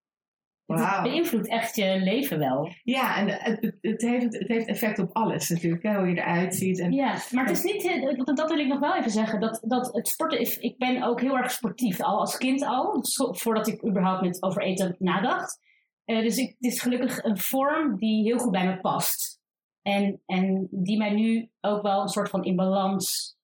Het 0.65 0.79
Wauw. 0.79 1.03
beïnvloedt 1.03 1.47
echt 1.47 1.75
je 1.75 1.99
leven 1.99 2.39
wel. 2.39 2.69
Ja, 2.83 3.17
en 3.17 3.27
het, 3.29 3.75
het, 3.81 4.01
heeft, 4.01 4.37
het 4.39 4.47
heeft 4.47 4.67
effect 4.67 4.99
op 4.99 5.09
alles 5.13 5.49
natuurlijk. 5.49 5.83
Hè? 5.83 5.97
Hoe 5.97 6.07
je 6.07 6.15
eruit 6.17 6.55
ziet. 6.55 6.79
En, 6.79 6.91
Ja, 6.91 7.15
maar 7.31 7.45
het 7.45 7.57
is 7.57 7.63
niet, 7.63 7.85
eh, 7.85 8.17
dat, 8.25 8.37
dat 8.37 8.49
wil 8.49 8.59
ik 8.59 8.67
nog 8.67 8.79
wel 8.79 8.95
even 8.95 9.11
zeggen, 9.11 9.39
dat, 9.39 9.59
dat 9.67 9.93
het 9.93 10.07
sporten 10.07 10.39
is, 10.39 10.57
ik 10.57 10.77
ben 10.77 11.03
ook 11.03 11.21
heel 11.21 11.37
erg 11.37 11.51
sportief, 11.51 12.01
al 12.01 12.19
als 12.19 12.37
kind 12.37 12.63
al, 12.65 13.03
voordat 13.31 13.67
ik 13.67 13.85
überhaupt 13.85 14.21
met 14.21 14.43
over 14.43 14.61
eten 14.61 14.95
nadacht. 14.99 15.59
Eh, 16.05 16.21
dus 16.21 16.37
ik, 16.37 16.55
het 16.59 16.71
is 16.71 16.81
gelukkig 16.81 17.23
een 17.23 17.37
vorm 17.37 17.97
die 17.97 18.23
heel 18.23 18.37
goed 18.37 18.51
bij 18.51 18.67
me 18.67 18.79
past. 18.79 19.39
En, 19.81 20.21
en 20.25 20.67
die 20.71 20.97
mij 20.97 21.13
nu 21.13 21.51
ook 21.61 21.81
wel 21.81 22.01
een 22.01 22.07
soort 22.07 22.29
van 22.29 22.43
in 22.43 22.55
balans 22.55 23.35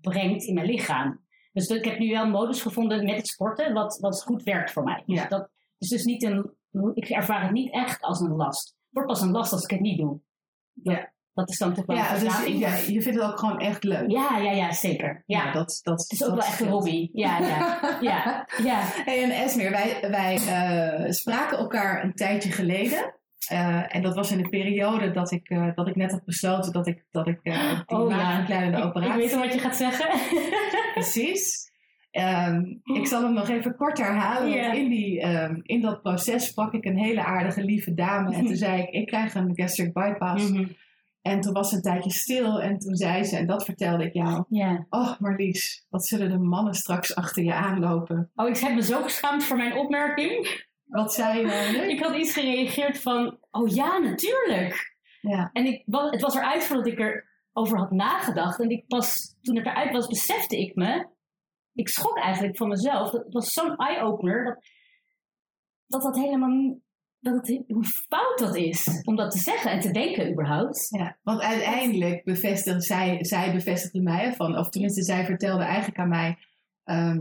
brengt 0.00 0.44
in 0.44 0.54
mijn 0.54 0.66
lichaam. 0.66 1.24
Dus 1.52 1.68
ik 1.68 1.84
heb 1.84 1.98
nu 1.98 2.10
wel 2.10 2.24
een 2.24 2.30
modus 2.30 2.62
gevonden 2.62 3.04
met 3.04 3.16
het 3.16 3.26
sporten, 3.26 3.72
wat, 3.72 3.98
wat 4.00 4.22
goed 4.22 4.42
werkt 4.42 4.72
voor 4.72 4.84
mij. 4.84 5.02
Ja. 5.06 5.20
Dus 5.20 5.28
dat 5.28 5.50
is 5.78 5.88
dus 5.88 6.04
niet 6.04 6.22
een, 6.22 6.54
ik 6.94 7.08
ervaar 7.08 7.42
het 7.42 7.52
niet 7.52 7.72
echt 7.72 8.02
als 8.02 8.20
een 8.20 8.36
last. 8.36 8.66
Het 8.68 8.88
wordt 8.90 9.08
pas 9.08 9.20
een 9.20 9.30
last 9.30 9.52
als 9.52 9.64
ik 9.64 9.70
het 9.70 9.80
niet 9.80 9.98
doe. 9.98 10.20
Ja. 10.72 11.13
Dat 11.34 11.48
is 11.48 11.58
dan 11.58 11.74
toch 11.74 11.86
wel 11.86 11.96
ja, 11.96 12.18
dus 12.18 12.44
ja, 12.46 12.74
je 12.76 13.02
vindt 13.02 13.18
het 13.18 13.20
ook 13.20 13.38
gewoon 13.38 13.60
echt 13.60 13.84
leuk. 13.84 14.10
Ja, 14.10 14.38
ja, 14.38 14.50
ja, 14.50 14.72
zeker. 14.72 15.22
Ja, 15.26 15.52
dat, 15.52 15.80
dat, 15.82 16.00
het 16.00 16.12
is 16.12 16.24
ook 16.24 16.34
wel 16.34 16.44
echt 16.44 16.60
een 16.60 16.68
hobby. 16.68 17.08
Ja, 17.12 17.38
ja, 17.38 17.78
ja, 18.10 18.48
ja. 18.62 18.80
Hey, 18.82 19.22
en 19.22 19.30
Esmer, 19.30 19.70
wij, 19.70 19.98
wij 20.10 20.34
eh, 20.34 21.10
spraken 21.10 21.58
elkaar 21.58 22.04
een 22.04 22.14
tijdje 22.14 22.50
geleden. 22.52 23.14
Eh, 23.48 23.96
en 23.96 24.02
dat 24.02 24.14
was 24.14 24.30
in 24.30 24.42
de 24.42 24.48
periode 24.48 25.10
dat 25.10 25.30
ik, 25.30 25.48
eh, 25.48 25.68
dat 25.74 25.88
ik 25.88 25.96
net 25.96 26.10
had 26.10 26.24
besloten 26.24 26.72
dat 26.72 26.86
ik, 26.86 27.04
dat 27.10 27.26
ik 27.26 27.38
die 27.42 27.52
Oh, 27.86 28.10
ja. 28.10 28.16
maagverkleidende 28.16 28.76
Ik, 28.76 28.82
ik 28.82 28.88
operatie... 28.88 29.22
weet 29.22 29.32
al 29.32 29.40
wat 29.40 29.52
je 29.52 29.58
gaat 29.58 29.76
zeggen. 29.76 30.08
Precies. 30.94 31.72
Ehm, 32.10 32.64
ik 32.84 33.06
zal 33.06 33.22
hem 33.22 33.32
nog 33.32 33.48
even 33.48 33.76
kort 33.76 33.98
herhalen. 33.98 34.60
Want 34.60 34.76
in, 34.76 34.88
die, 34.88 35.20
ehm, 35.20 35.60
in 35.62 35.80
dat 35.80 36.02
proces 36.02 36.46
sprak 36.46 36.72
ik 36.72 36.84
een 36.84 36.98
hele 36.98 37.24
aardige, 37.24 37.64
lieve 37.64 37.94
dame. 37.94 38.34
En 38.34 38.46
toen 38.46 38.56
zei 38.66 38.82
ik, 38.82 38.88
ik 38.88 39.06
krijg 39.06 39.34
een 39.34 39.52
gastric 39.54 39.92
bypass. 39.92 40.50
Mhm. 40.50 40.64
En 41.24 41.40
toen 41.40 41.52
was 41.52 41.68
ze 41.68 41.76
een 41.76 41.82
tijdje 41.82 42.10
stil. 42.10 42.60
En 42.60 42.78
toen 42.78 42.96
zei 42.96 43.24
ze, 43.24 43.36
en 43.36 43.46
dat 43.46 43.64
vertelde 43.64 44.04
ik 44.04 44.12
jou. 44.12 44.44
Ja. 44.48 44.86
Oh 44.90 45.20
Marlies, 45.20 45.86
wat 45.88 46.06
zullen 46.06 46.30
de 46.30 46.38
mannen 46.38 46.74
straks 46.74 47.14
achter 47.14 47.42
je 47.42 47.54
aanlopen? 47.54 48.30
Oh, 48.34 48.48
ik 48.48 48.56
heb 48.56 48.74
me 48.74 48.82
zo 48.82 49.02
geschaamd 49.02 49.44
voor 49.44 49.56
mijn 49.56 49.76
opmerking. 49.76 50.62
Wat 50.84 51.14
zei 51.14 51.38
je 51.40 51.46
namelijk? 51.46 51.90
Ik 51.94 52.00
had 52.02 52.16
iets 52.16 52.32
gereageerd 52.32 53.00
van, 53.00 53.38
oh 53.50 53.68
ja, 53.68 53.98
natuurlijk. 53.98 54.96
Ja. 55.20 55.50
En 55.52 55.64
ik, 55.66 55.82
het 55.86 56.20
was 56.20 56.34
eruit 56.34 56.64
voordat 56.64 56.86
ik 56.86 56.98
erover 57.52 57.78
had 57.78 57.90
nagedacht. 57.90 58.60
En 58.60 58.70
ik 58.70 58.86
pas, 58.86 59.36
toen 59.42 59.56
het 59.56 59.66
eruit 59.66 59.92
was, 59.92 60.06
besefte 60.06 60.60
ik 60.60 60.74
me. 60.74 61.06
Ik 61.74 61.88
schrok 61.88 62.18
eigenlijk 62.18 62.56
van 62.56 62.68
mezelf. 62.68 63.10
Dat 63.10 63.32
was 63.32 63.52
zo'n 63.52 63.76
eye-opener. 63.76 64.44
Dat, 64.44 64.62
dat 65.86 66.02
dat 66.02 66.22
helemaal 66.24 66.48
niet- 66.48 66.82
dat 67.24 67.34
het, 67.46 67.62
hoe 67.68 67.84
fout 67.84 68.38
dat 68.38 68.56
is 68.56 69.00
om 69.04 69.16
dat 69.16 69.30
te 69.30 69.38
zeggen 69.38 69.70
en 69.70 69.80
te 69.80 69.90
denken 69.90 70.30
überhaupt. 70.32 70.86
Ja, 70.90 71.16
want 71.22 71.40
uiteindelijk 71.42 72.24
bevestigde 72.24 72.80
zij, 72.80 73.24
zij 73.24 73.52
bevestigde 73.52 74.00
mij 74.02 74.32
van, 74.34 74.58
of 74.58 74.68
tenminste 74.68 75.02
zij 75.02 75.24
vertelde 75.24 75.64
eigenlijk 75.64 75.98
aan 75.98 76.08
mij, 76.08 76.38
ehm, 76.84 77.18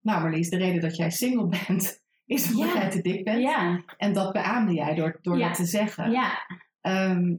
nou 0.00 0.20
Marlies, 0.20 0.48
de 0.50 0.56
reden 0.56 0.80
dat 0.80 0.96
jij 0.96 1.10
single 1.10 1.48
bent, 1.66 2.02
is 2.26 2.50
omdat 2.52 2.72
Ja. 2.72 2.80
jij 2.80 2.90
te 2.90 3.00
dik 3.02 3.24
bent. 3.24 3.40
Ja, 3.42 3.84
En 3.96 4.12
dat 4.12 4.32
beaamde 4.32 4.72
jij 4.74 4.94
door, 4.94 5.18
door 5.22 5.38
Ja. 5.38 5.46
dat 5.46 5.56
te 5.56 5.64
zeggen. 5.64 6.10
ja, 6.10 6.30
Ehm, 6.80 7.34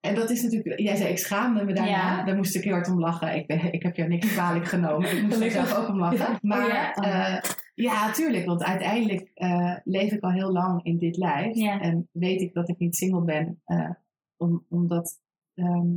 en 0.00 0.14
dat 0.14 0.30
is 0.30 0.42
natuurlijk, 0.42 0.80
jij 0.80 0.96
zei 0.96 1.08
ik 1.10 1.18
schaamde 1.18 1.64
me 1.64 1.72
daarna, 1.72 2.24
daar 2.24 2.36
moest 2.36 2.54
ik 2.56 2.64
heel 2.64 2.72
hard 2.72 2.88
om 2.88 3.00
lachen. 3.00 3.34
Ik, 3.34 3.46
ben, 3.46 3.72
ik 3.72 3.82
heb 3.82 3.96
jou 3.96 4.08
niks 4.08 4.32
kwalijk 4.32 4.64
genomen, 4.66 5.16
ik 5.16 5.22
moest 5.22 5.40
er 5.40 5.50
zelf 5.50 5.74
ook 5.74 5.88
om 5.88 5.98
lachen. 5.98 6.38
Maar 6.48 6.66
ja. 6.66 6.92
ja, 7.00 7.42
ja 7.80 8.12
tuurlijk, 8.12 8.46
want 8.46 8.62
uiteindelijk 8.62 9.30
eh, 9.34 9.76
leef 9.84 10.12
ik 10.12 10.22
al 10.22 10.32
heel 10.32 10.52
lang 10.52 10.84
in 10.84 10.98
dit 10.98 11.16
lijf. 11.16 11.54
Ja. 11.54 11.80
En 11.80 12.08
weet 12.12 12.40
ik 12.40 12.54
dat 12.54 12.68
ik 12.68 12.78
niet 12.78 12.96
single 12.96 13.24
ben, 13.24 13.60
eh, 13.64 13.90
om, 14.36 14.66
omdat, 14.68 15.20
ehm, 15.54 15.96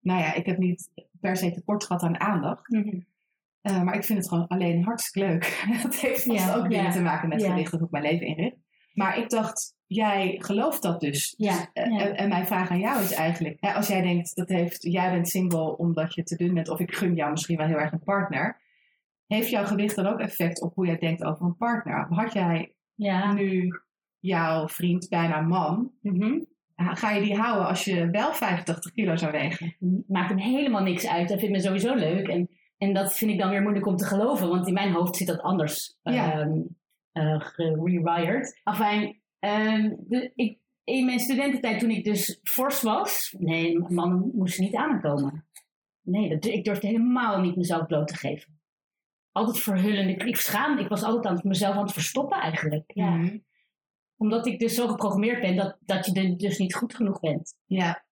nou 0.00 0.20
ja, 0.20 0.34
ik 0.34 0.46
heb 0.46 0.58
niet 0.58 0.90
per 1.20 1.36
se 1.36 1.52
tekort 1.52 1.84
gehad 1.84 2.02
aan 2.02 2.20
aandacht. 2.20 2.68
Mhm. 2.68 2.98
Eh, 3.60 3.82
maar 3.82 3.94
ik 3.94 4.04
vind 4.04 4.18
het 4.18 4.28
gewoon 4.28 4.46
alleen 4.46 4.84
hartstikke 4.84 5.28
leuk. 5.28 5.64
dat 5.82 5.94
heeft 5.94 6.22
vast 6.22 6.38
Ja, 6.38 6.54
ook 6.54 6.68
dingen 6.68 6.84
ja, 6.84 6.90
te 6.90 7.02
maken 7.02 7.28
met 7.28 7.42
en 7.42 7.52
hoe 7.52 7.80
ik 7.80 7.90
mijn 7.90 8.04
leven 8.04 8.26
inricht. 8.26 8.56
Maar 8.92 9.18
ik 9.18 9.30
dacht, 9.30 9.76
jij 9.86 10.36
gelooft 10.38 10.82
dat 10.82 11.00
dus. 11.00 11.34
Ja, 11.36 11.70
ja. 11.72 11.82
En, 11.82 12.16
en 12.16 12.28
mijn 12.28 12.46
vraag 12.46 12.70
aan 12.70 12.78
jou 12.78 13.02
is 13.02 13.12
eigenlijk, 13.12 13.56
hè, 13.60 13.72
als 13.72 13.86
jij 13.86 14.02
denkt, 14.02 14.36
dat 14.36 14.48
heeft, 14.48 14.82
jij 14.82 15.10
bent 15.10 15.28
single 15.28 15.76
omdat 15.76 16.14
je 16.14 16.22
te 16.22 16.36
dun 16.36 16.54
bent, 16.54 16.68
of 16.68 16.80
ik 16.80 16.94
gun 16.94 17.14
jou 17.14 17.30
misschien 17.30 17.56
wel 17.56 17.66
heel 17.66 17.78
erg 17.78 17.92
een 17.92 18.02
partner. 18.02 18.62
Heeft 19.26 19.50
jouw 19.50 19.64
gewicht 19.64 19.96
dan 19.96 20.06
ook 20.06 20.18
effect 20.20 20.62
op 20.62 20.74
hoe 20.74 20.86
jij 20.86 20.98
denkt 20.98 21.24
over 21.24 21.46
een 21.46 21.56
partner? 21.56 22.06
Had 22.10 22.32
jij 22.32 22.74
ja. 22.94 23.32
nu 23.32 23.80
jouw 24.18 24.68
vriend, 24.68 25.08
bijna 25.08 25.40
man, 25.40 25.92
Mhm. 26.00 26.40
ga 26.76 27.10
je 27.10 27.22
die 27.22 27.36
houden 27.36 27.66
als 27.66 27.84
je 27.84 28.10
wel 28.10 28.32
85 28.32 28.92
kilo 28.92 29.16
zou 29.16 29.32
wegen? 29.32 29.76
maakt 30.06 30.28
hem 30.28 30.38
helemaal 30.38 30.82
niks 30.82 31.06
uit. 31.06 31.28
Dat 31.28 31.38
vindt 31.38 31.54
me 31.54 31.60
sowieso 31.62 31.94
leuk. 31.94 32.28
En, 32.28 32.48
en 32.78 32.94
dat 32.94 33.16
vind 33.16 33.30
ik 33.30 33.38
dan 33.38 33.50
weer 33.50 33.62
moeilijk 33.62 33.86
om 33.86 33.96
te 33.96 34.04
geloven, 34.04 34.48
want 34.48 34.66
in 34.66 34.74
mijn 34.74 34.92
hoofd 34.92 35.16
zit 35.16 35.26
dat 35.26 35.40
anders 35.40 35.98
Ja. 36.02 36.48
eh, 37.12 37.40
gerewired. 37.40 38.60
Afijn, 38.62 39.20
ehm, 39.38 39.90
de, 39.98 40.32
ik, 40.34 40.58
in 40.84 41.04
mijn 41.04 41.20
studententijd 41.20 41.80
toen 41.80 41.90
ik 41.90 42.04
dus 42.04 42.40
fors 42.42 42.82
was, 42.82 43.34
nee, 43.38 43.78
mannen 43.88 44.30
moesten 44.34 44.64
niet 44.64 44.74
aankomen. 44.74 45.46
Nee, 46.02 46.28
dat, 46.28 46.44
ik 46.44 46.64
durfde 46.64 46.86
helemaal 46.86 47.40
niet 47.40 47.56
mezelf 47.56 47.86
bloot 47.86 48.08
te 48.08 48.16
geven. 48.16 48.53
Altijd 49.34 49.58
verhullende, 49.58 50.12
ik 50.12 50.36
schaamde, 50.36 50.82
ik 50.82 50.88
was 50.88 51.02
altijd 51.02 51.26
aan 51.26 51.34
het, 51.34 51.44
mezelf 51.44 51.74
aan 51.74 51.82
het 51.82 51.92
verstoppen 51.92 52.40
eigenlijk. 52.40 52.84
Ja. 52.86 53.10
Mhm. 53.10 53.38
Omdat 54.16 54.46
ik 54.46 54.58
dus 54.58 54.74
zo 54.74 54.86
geprogrammeerd 54.86 55.40
ben 55.40 55.56
dat, 55.56 55.76
dat 55.80 56.06
je 56.06 56.12
er 56.12 56.36
dus 56.36 56.58
niet 56.58 56.74
goed 56.74 56.94
genoeg 56.94 57.20
bent. 57.20 57.54
Ja. 57.64 58.04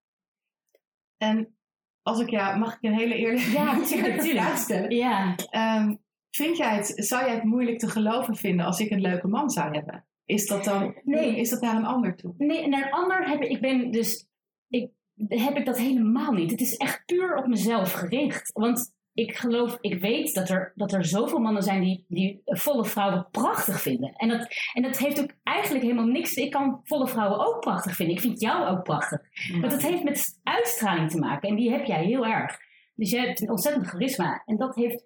En 1.16 1.56
als 2.02 2.20
ik 2.20 2.30
jou, 2.30 2.58
mag 2.58 2.74
ik 2.74 2.82
een 2.82 2.98
hele 2.98 3.14
eerlijke, 3.14 3.50
Ja, 3.50 3.84
vraag 3.84 4.58
stellen? 4.58 4.90
Ja, 4.90 5.34
Ehm, 5.50 5.94
vind 6.30 6.56
jij 6.56 6.76
het, 6.76 6.92
zou 6.94 7.24
jij 7.24 7.34
het 7.34 7.44
moeilijk 7.44 7.78
te 7.78 7.88
geloven 7.88 8.36
vinden 8.36 8.66
als 8.66 8.80
ik 8.80 8.90
een 8.90 9.00
leuke 9.00 9.28
man 9.28 9.50
zou 9.50 9.74
hebben? 9.74 10.06
Is 10.24 10.46
dat 10.46 10.64
dan, 10.64 11.00
Nee. 11.04 11.36
is 11.36 11.50
dat 11.50 11.60
naar 11.60 11.76
een 11.76 11.84
ander 11.84 12.16
toe? 12.16 12.34
Nee, 12.38 12.68
naar 12.68 12.86
een 12.86 12.92
ander 12.92 13.28
heb 13.28 13.40
ik, 13.42 13.50
ik 13.50 13.60
ben 13.60 13.90
dus, 13.90 14.26
ik, 14.68 14.90
heb 15.28 15.56
ik 15.56 15.66
dat 15.66 15.78
helemaal 15.78 16.32
niet. 16.32 16.50
Het 16.50 16.60
is 16.60 16.76
echt 16.76 17.02
puur 17.06 17.36
op 17.36 17.46
mezelf 17.46 17.92
gericht. 17.92 18.52
Want 18.52 18.92
ik 19.14 19.36
geloof, 19.36 19.78
ik 19.80 20.00
weet 20.00 20.34
dat 20.34 20.48
er, 20.48 20.72
dat 20.74 20.92
er 20.92 21.04
zoveel 21.04 21.38
mannen 21.38 21.62
zijn 21.62 21.80
die, 21.80 22.04
die 22.08 22.40
volle 22.44 22.84
vrouwen 22.84 23.28
prachtig 23.30 23.80
vinden. 23.80 24.12
En 24.12 24.28
dat, 24.28 24.48
en 24.72 24.82
dat 24.82 24.98
heeft 24.98 25.20
ook 25.20 25.32
eigenlijk 25.42 25.84
helemaal 25.84 26.06
niks. 26.06 26.34
Ik 26.34 26.50
kan 26.50 26.80
volle 26.84 27.08
vrouwen 27.08 27.46
ook 27.46 27.60
prachtig 27.60 27.94
vinden. 27.96 28.16
Ik 28.16 28.22
vind 28.22 28.40
jou 28.40 28.68
ook 28.68 28.82
prachtig. 28.82 29.20
Maar 29.60 29.70
dat 29.70 29.82
heeft 29.82 30.02
met 30.02 30.40
uitstraling 30.42 31.10
te 31.10 31.18
maken. 31.18 31.48
En 31.48 31.56
die 31.56 31.70
heb 31.70 31.84
jij 31.84 32.04
heel 32.04 32.26
erg. 32.26 32.58
Dus 32.94 33.10
je 33.10 33.18
hebt 33.18 33.40
een 33.40 33.50
ontzettend 33.50 33.86
charisma. 33.86 34.42
En 34.46 34.56
dat 34.56 34.74
heeft 34.74 35.04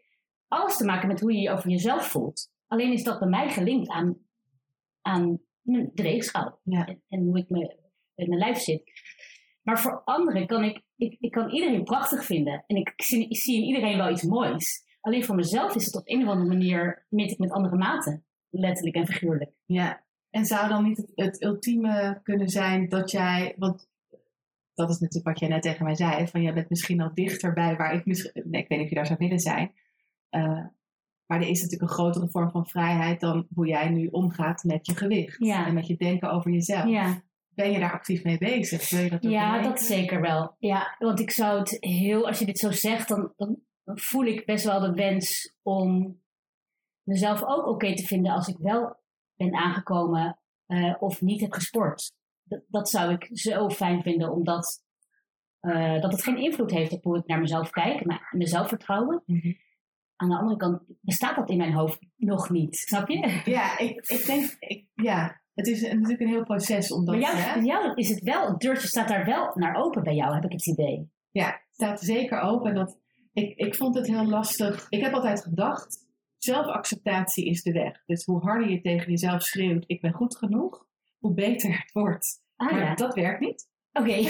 alles 0.48 0.76
te 0.76 0.84
maken 0.84 1.08
met 1.08 1.20
hoe 1.20 1.32
je 1.32 1.40
je 1.40 1.50
over 1.50 1.70
jezelf 1.70 2.06
voelt. 2.06 2.50
Alleen 2.66 2.92
is 2.92 3.04
dat 3.04 3.18
bij 3.18 3.28
mij 3.28 3.50
gelinkt 3.50 3.88
aan, 3.88 4.18
aan 5.02 5.40
de 5.62 6.02
weegschaal. 6.02 6.60
Ja. 6.62 6.86
En, 6.86 7.02
en 7.08 7.20
hoe 7.20 7.38
ik 7.38 7.48
me, 7.48 7.76
in 8.14 8.28
mijn 8.28 8.40
lijf 8.40 8.58
zit. 8.58 8.82
Maar 9.62 9.80
voor 9.80 10.02
anderen 10.04 10.46
kan 10.46 10.64
ik, 10.64 10.82
ik, 10.96 11.16
ik 11.20 11.30
kan 11.30 11.50
iedereen 11.50 11.84
prachtig 11.84 12.24
vinden. 12.24 12.64
En 12.66 12.76
ik, 12.76 12.92
zie, 12.96 13.28
ik 13.28 13.36
zie 13.36 13.56
in 13.56 13.66
iedereen 13.66 13.96
wel 13.96 14.10
iets 14.10 14.22
moois. 14.22 14.84
Alleen 15.00 15.24
voor 15.24 15.34
mezelf 15.34 15.74
is 15.74 15.84
het 15.84 15.96
op 15.96 16.08
een 16.08 16.22
of 16.22 16.28
andere 16.28 16.48
manier, 16.48 17.06
meet 17.08 17.30
ik 17.30 17.38
met 17.38 17.50
andere 17.50 17.76
maten. 17.76 18.24
Letterlijk 18.50 18.96
en 18.96 19.06
figuurlijk. 19.06 19.50
Ja. 19.64 20.04
En 20.30 20.44
zou 20.44 20.68
dan 20.68 20.84
niet 20.84 20.96
het, 20.96 21.12
het 21.14 21.42
ultieme 21.42 22.20
kunnen 22.22 22.48
zijn 22.48 22.88
dat 22.88 23.10
jij, 23.10 23.54
want 23.58 23.88
dat 24.74 24.90
is 24.90 24.98
natuurlijk 24.98 25.26
wat 25.26 25.38
jij 25.38 25.48
net 25.48 25.62
tegen 25.62 25.84
mij 25.84 25.94
zei, 25.94 26.26
van 26.26 26.42
jij 26.42 26.54
bent 26.54 26.68
misschien 26.68 27.00
al 27.00 27.14
dichterbij 27.14 27.76
waar 27.76 27.94
ik 27.94 28.06
misschien, 28.06 28.42
nee, 28.44 28.62
ik 28.62 28.68
weet 28.68 28.78
niet 28.78 28.86
of 28.86 28.88
je 28.88 28.94
daar 28.94 29.06
zou 29.06 29.18
willen 29.18 29.38
zijn. 29.38 29.72
Eh, 30.28 30.64
maar 31.26 31.40
er 31.40 31.48
is 31.48 31.62
natuurlijk 31.62 31.90
een 31.90 31.96
grotere 31.96 32.28
vorm 32.28 32.50
van 32.50 32.66
vrijheid 32.66 33.20
dan 33.20 33.46
hoe 33.54 33.66
jij 33.66 33.88
nu 33.88 34.06
omgaat 34.06 34.64
met 34.64 34.86
je 34.86 34.96
gewicht. 34.96 35.36
Ja. 35.38 35.66
En 35.66 35.74
met 35.74 35.86
je 35.86 35.96
denken 35.96 36.30
over 36.30 36.50
jezelf. 36.50 36.88
Ja. 36.88 37.22
Ben 37.56 37.72
je 37.72 37.78
daar 37.78 37.92
actief 37.92 38.24
mee 38.24 38.38
bezig? 38.38 38.90
Wil 38.90 39.00
je 39.00 39.10
dat 39.10 39.24
ook 39.24 39.30
Ja, 39.30 39.62
dat 39.62 39.80
zeker 39.80 40.20
wel. 40.20 40.56
Ja, 40.58 40.96
want 40.98 41.20
ik 41.20 41.30
zou 41.30 41.58
het 41.58 41.76
heel, 41.80 42.26
als 42.26 42.38
je 42.38 42.44
dit 42.44 42.58
zo 42.58 42.70
zegt, 42.70 43.08
dan, 43.08 43.32
dan, 43.36 43.60
voel 43.84 44.24
ik 44.24 44.46
best 44.46 44.64
wel 44.64 44.80
de 44.80 44.92
wens 44.92 45.56
om 45.62 46.20
mezelf 47.02 47.44
ook 47.44 47.66
oké 47.66 47.94
te 47.94 48.06
vinden 48.06 48.32
als 48.32 48.48
ik 48.48 48.56
wel 48.58 48.96
ben 49.34 49.54
aangekomen 49.54 50.38
eh, 50.66 50.94
of 50.98 51.20
niet 51.20 51.40
heb 51.40 51.52
gesport. 51.52 52.12
Dat, 52.42 52.62
dat 52.68 52.88
zou 52.88 53.12
ik 53.12 53.28
zo 53.32 53.70
fijn 53.70 54.02
vinden, 54.02 54.32
omdat 54.32 54.82
eh, 55.60 56.00
dat 56.00 56.12
het 56.12 56.22
geen 56.22 56.38
invloed 56.38 56.70
heeft 56.70 56.92
op 56.92 57.04
hoe 57.04 57.18
ik 57.18 57.26
naar 57.26 57.40
mezelf 57.40 57.70
kijk, 57.70 58.04
naar 58.04 58.28
mijn 58.30 58.48
zelfvertrouwen. 58.48 59.22
Mhm. 59.26 59.52
Aan 60.16 60.28
de 60.28 60.36
andere 60.36 60.56
kant 60.56 60.82
bestaat 61.00 61.36
dat 61.36 61.50
in 61.50 61.56
mijn 61.56 61.72
hoofd 61.72 61.98
nog 62.16 62.50
niet, 62.50 62.76
snap 62.76 63.08
je? 63.08 63.40
Ja, 63.44 63.78
ik, 63.78 64.06
ik 64.06 64.26
denk, 64.26 64.56
ik, 64.58 64.86
ja, 64.94 65.40
het 65.56 65.66
is 65.66 65.82
natuurlijk 65.82 66.20
een 66.20 66.28
heel 66.28 66.44
proces 66.44 66.92
om 66.92 67.04
dat 67.04 67.14
Maar 67.14 67.24
jou, 67.24 67.36
hè? 67.36 67.60
jou 67.60 67.94
is 67.94 68.08
het 68.08 68.20
wel, 68.20 68.48
het 68.48 68.60
deurtje 68.60 68.88
staat 68.88 69.08
daar 69.08 69.24
wel 69.24 69.50
naar 69.54 69.74
open 69.74 70.02
bij 70.02 70.14
jou, 70.14 70.34
heb 70.34 70.44
ik 70.44 70.52
het 70.52 70.66
idee. 70.66 71.10
Ja, 71.30 71.46
het 71.46 71.64
staat 71.70 72.00
zeker 72.00 72.40
open. 72.40 72.74
Dat, 72.74 72.98
ik, 73.32 73.56
ik 73.56 73.74
vond 73.74 73.94
het 73.94 74.06
heel 74.06 74.26
lastig. 74.26 74.86
Ik 74.88 75.00
heb 75.00 75.12
altijd 75.12 75.42
gedacht, 75.42 76.06
zelfacceptatie 76.38 77.46
is 77.46 77.62
de 77.62 77.72
weg. 77.72 78.02
Dus 78.06 78.24
hoe 78.24 78.40
harder 78.40 78.70
je 78.70 78.80
tegen 78.80 79.10
jezelf 79.10 79.42
schreeuwt, 79.42 79.84
ik 79.86 80.00
ben 80.00 80.12
goed 80.12 80.36
genoeg, 80.36 80.86
hoe 81.18 81.34
beter 81.34 81.70
het 81.70 81.92
wordt. 81.92 82.42
Ah 82.56 82.70
maar 82.70 82.80
ja, 82.80 82.94
dat 82.94 83.14
werkt 83.14 83.40
niet. 83.40 83.68
oké. 83.92 84.14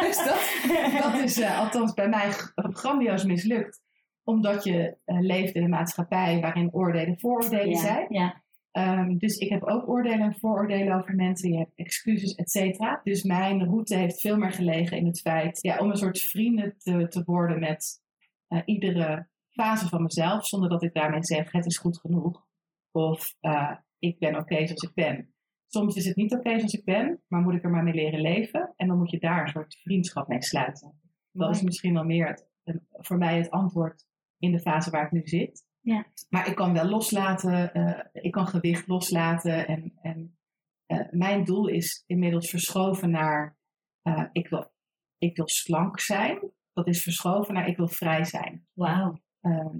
Dus 0.00 0.16
dat, 0.16 1.02
dat 1.02 1.22
is 1.22 1.40
eh, 1.40 1.58
althans 1.58 1.94
bij 1.94 2.08
mij 2.08 2.30
grandioos 2.54 3.24
mislukt. 3.24 3.80
Omdat 4.24 4.64
je 4.64 4.96
eh, 5.04 5.20
leeft 5.20 5.54
in 5.54 5.62
een 5.62 5.70
maatschappij 5.70 6.40
waarin 6.40 6.72
oordelen 6.72 7.18
vooroordelen 7.18 7.70
ja, 7.70 7.80
zijn. 7.80 8.06
Ja, 8.08 8.42
Ehm, 8.70 9.16
dus 9.16 9.36
ik 9.36 9.48
heb 9.48 9.62
ook 9.62 9.88
oordelen 9.88 10.20
en 10.20 10.38
vooroordelen 10.38 10.96
over 10.96 11.14
mensen. 11.14 11.52
Je 11.52 11.58
hebt 11.58 11.74
excuses, 11.74 12.34
et 12.34 12.50
cetera. 12.50 13.00
Dus 13.04 13.22
mijn 13.22 13.64
route 13.64 13.96
heeft 13.96 14.20
veel 14.20 14.36
meer 14.36 14.52
gelegen 14.52 14.96
in 14.96 15.06
het 15.06 15.20
feit 15.20 15.62
ja, 15.62 15.78
om 15.78 15.90
een 15.90 15.96
soort 15.96 16.20
vrienden 16.20 16.74
te, 16.78 17.08
te 17.08 17.22
worden 17.24 17.60
met 17.60 18.02
eh, 18.46 18.62
iedere 18.64 19.28
fase 19.48 19.88
van 19.88 20.02
mezelf. 20.02 20.46
Zonder 20.46 20.68
dat 20.68 20.82
ik 20.82 20.94
daarmee 20.94 21.24
zeg, 21.24 21.52
het 21.52 21.66
is 21.66 21.78
goed 21.78 21.98
genoeg. 21.98 22.46
Of 22.90 23.34
eh, 23.40 23.76
ik 23.98 24.18
ben 24.18 24.36
oké 24.36 24.66
zoals 24.66 24.82
ik 24.82 24.94
ben. 24.94 25.34
Soms 25.66 25.96
is 25.96 26.06
het 26.06 26.16
niet 26.16 26.34
oké 26.34 26.56
zoals 26.58 26.72
ik 26.72 26.84
ben, 26.84 27.22
maar 27.28 27.40
moet 27.40 27.54
ik 27.54 27.64
er 27.64 27.70
maar 27.70 27.82
mee 27.82 27.94
leren 27.94 28.20
leven. 28.20 28.72
En 28.76 28.88
dan 28.88 28.98
moet 28.98 29.10
je 29.10 29.18
daar 29.18 29.42
een 29.42 29.48
soort 29.48 29.78
vriendschap 29.82 30.28
mee 30.28 30.42
sluiten. 30.42 31.00
Dat 31.32 31.54
is 31.54 31.62
misschien 31.62 31.94
wel 31.94 32.04
meer 32.04 32.28
het, 32.28 32.48
voor 32.90 33.18
mij 33.18 33.36
het 33.36 33.50
antwoord 33.50 34.06
in 34.38 34.52
de 34.52 34.60
fase 34.60 34.90
waar 34.90 35.04
ik 35.04 35.12
nu 35.12 35.20
zit. 35.24 35.68
Ja. 35.80 36.06
Maar 36.28 36.48
ik 36.48 36.54
kan 36.54 36.72
wel 36.72 36.84
loslaten, 36.84 37.74
eh, 37.74 38.00
ik 38.12 38.32
kan 38.32 38.46
gewicht 38.46 38.86
loslaten. 38.86 39.66
En, 39.66 39.92
en 40.02 40.38
eh, 40.86 41.10
mijn 41.10 41.44
doel 41.44 41.66
is 41.68 42.04
inmiddels 42.06 42.50
verschoven 42.50 43.10
naar, 43.10 43.56
eh, 44.02 44.24
ik, 44.32 44.48
wil, 44.48 44.72
ik 45.18 45.36
wil 45.36 45.48
slank 45.48 46.00
zijn. 46.00 46.52
Dat 46.72 46.86
is 46.86 47.02
verschoven 47.02 47.54
naar, 47.54 47.68
ik 47.68 47.76
wil 47.76 47.88
vrij 47.88 48.24
zijn. 48.24 48.66
wauw. 48.72 49.20
Ehm, 49.40 49.78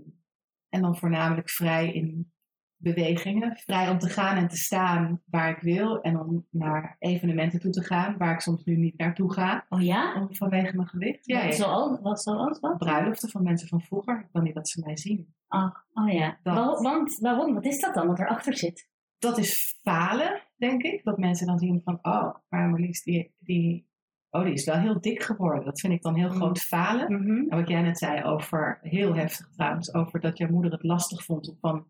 en 0.68 0.82
dan 0.82 0.96
voornamelijk 0.96 1.50
vrij 1.50 1.92
in 1.92 2.32
bewegingen. 2.80 3.56
Vrij 3.56 3.90
om 3.90 3.98
te 3.98 4.08
gaan 4.08 4.36
en 4.36 4.48
te 4.48 4.56
staan 4.56 5.20
waar 5.24 5.50
ik 5.50 5.60
wil. 5.60 6.00
En 6.00 6.18
om 6.20 6.46
naar 6.50 6.96
evenementen 6.98 7.60
toe 7.60 7.70
te 7.70 7.82
gaan 7.82 8.16
waar 8.18 8.32
ik 8.32 8.40
soms 8.40 8.64
nu 8.64 8.76
niet 8.76 8.98
naartoe 8.98 9.32
ga. 9.32 9.66
Oh 9.68 9.82
ja? 9.82 10.14
Om, 10.14 10.34
vanwege 10.36 10.76
mijn 10.76 10.88
gewicht. 10.88 11.26
Ja, 11.26 11.42
Wat 11.42 11.56
ja. 11.56 11.64
zoals? 11.64 12.00
Wat 12.00 12.22
zoals? 12.22 12.60
Wat? 12.60 12.78
Bruiloften 12.78 13.28
van 13.28 13.42
mensen 13.42 13.68
van 13.68 13.80
vroeger. 13.80 14.18
Ik 14.20 14.28
wil 14.32 14.42
niet 14.42 14.54
dat 14.54 14.68
ze 14.68 14.82
mij 14.84 14.96
zien. 14.96 15.34
Oh, 15.48 15.74
oh 15.94 16.12
ja. 16.12 16.38
Dat. 16.42 16.80
Want, 16.82 17.18
waarom? 17.18 17.54
Wat 17.54 17.64
is 17.64 17.80
dat 17.80 17.94
dan 17.94 18.06
wat 18.06 18.18
erachter 18.18 18.56
zit? 18.56 18.88
Dat 19.18 19.38
is 19.38 19.78
falen, 19.82 20.42
denk 20.56 20.82
ik. 20.82 21.04
Dat 21.04 21.18
mensen 21.18 21.46
dan 21.46 21.58
zien 21.58 21.80
van, 21.84 21.98
oh, 22.02 22.34
maar 22.48 22.68
Marlies, 22.68 23.02
die, 23.02 23.34
die, 23.38 23.88
oh, 24.30 24.42
die 24.44 24.52
is 24.52 24.64
wel 24.64 24.76
heel 24.78 25.00
dik 25.00 25.22
geworden. 25.22 25.64
Dat 25.64 25.80
vind 25.80 25.92
ik 25.92 26.02
dan 26.02 26.14
heel 26.14 26.28
Mm. 26.28 26.34
groot 26.34 26.60
falen. 26.60 27.06
En 27.08 27.46
wat 27.58 27.68
jij 27.68 27.82
net 27.82 27.98
zei 27.98 28.22
over, 28.24 28.78
heel 28.82 29.14
heftig 29.14 29.48
trouwens, 29.50 29.94
over 29.94 30.20
dat 30.20 30.38
jouw 30.38 30.50
moeder 30.50 30.72
het 30.72 30.82
lastig 30.82 31.24
vond 31.24 31.48
om 31.48 31.56
van 31.60 31.86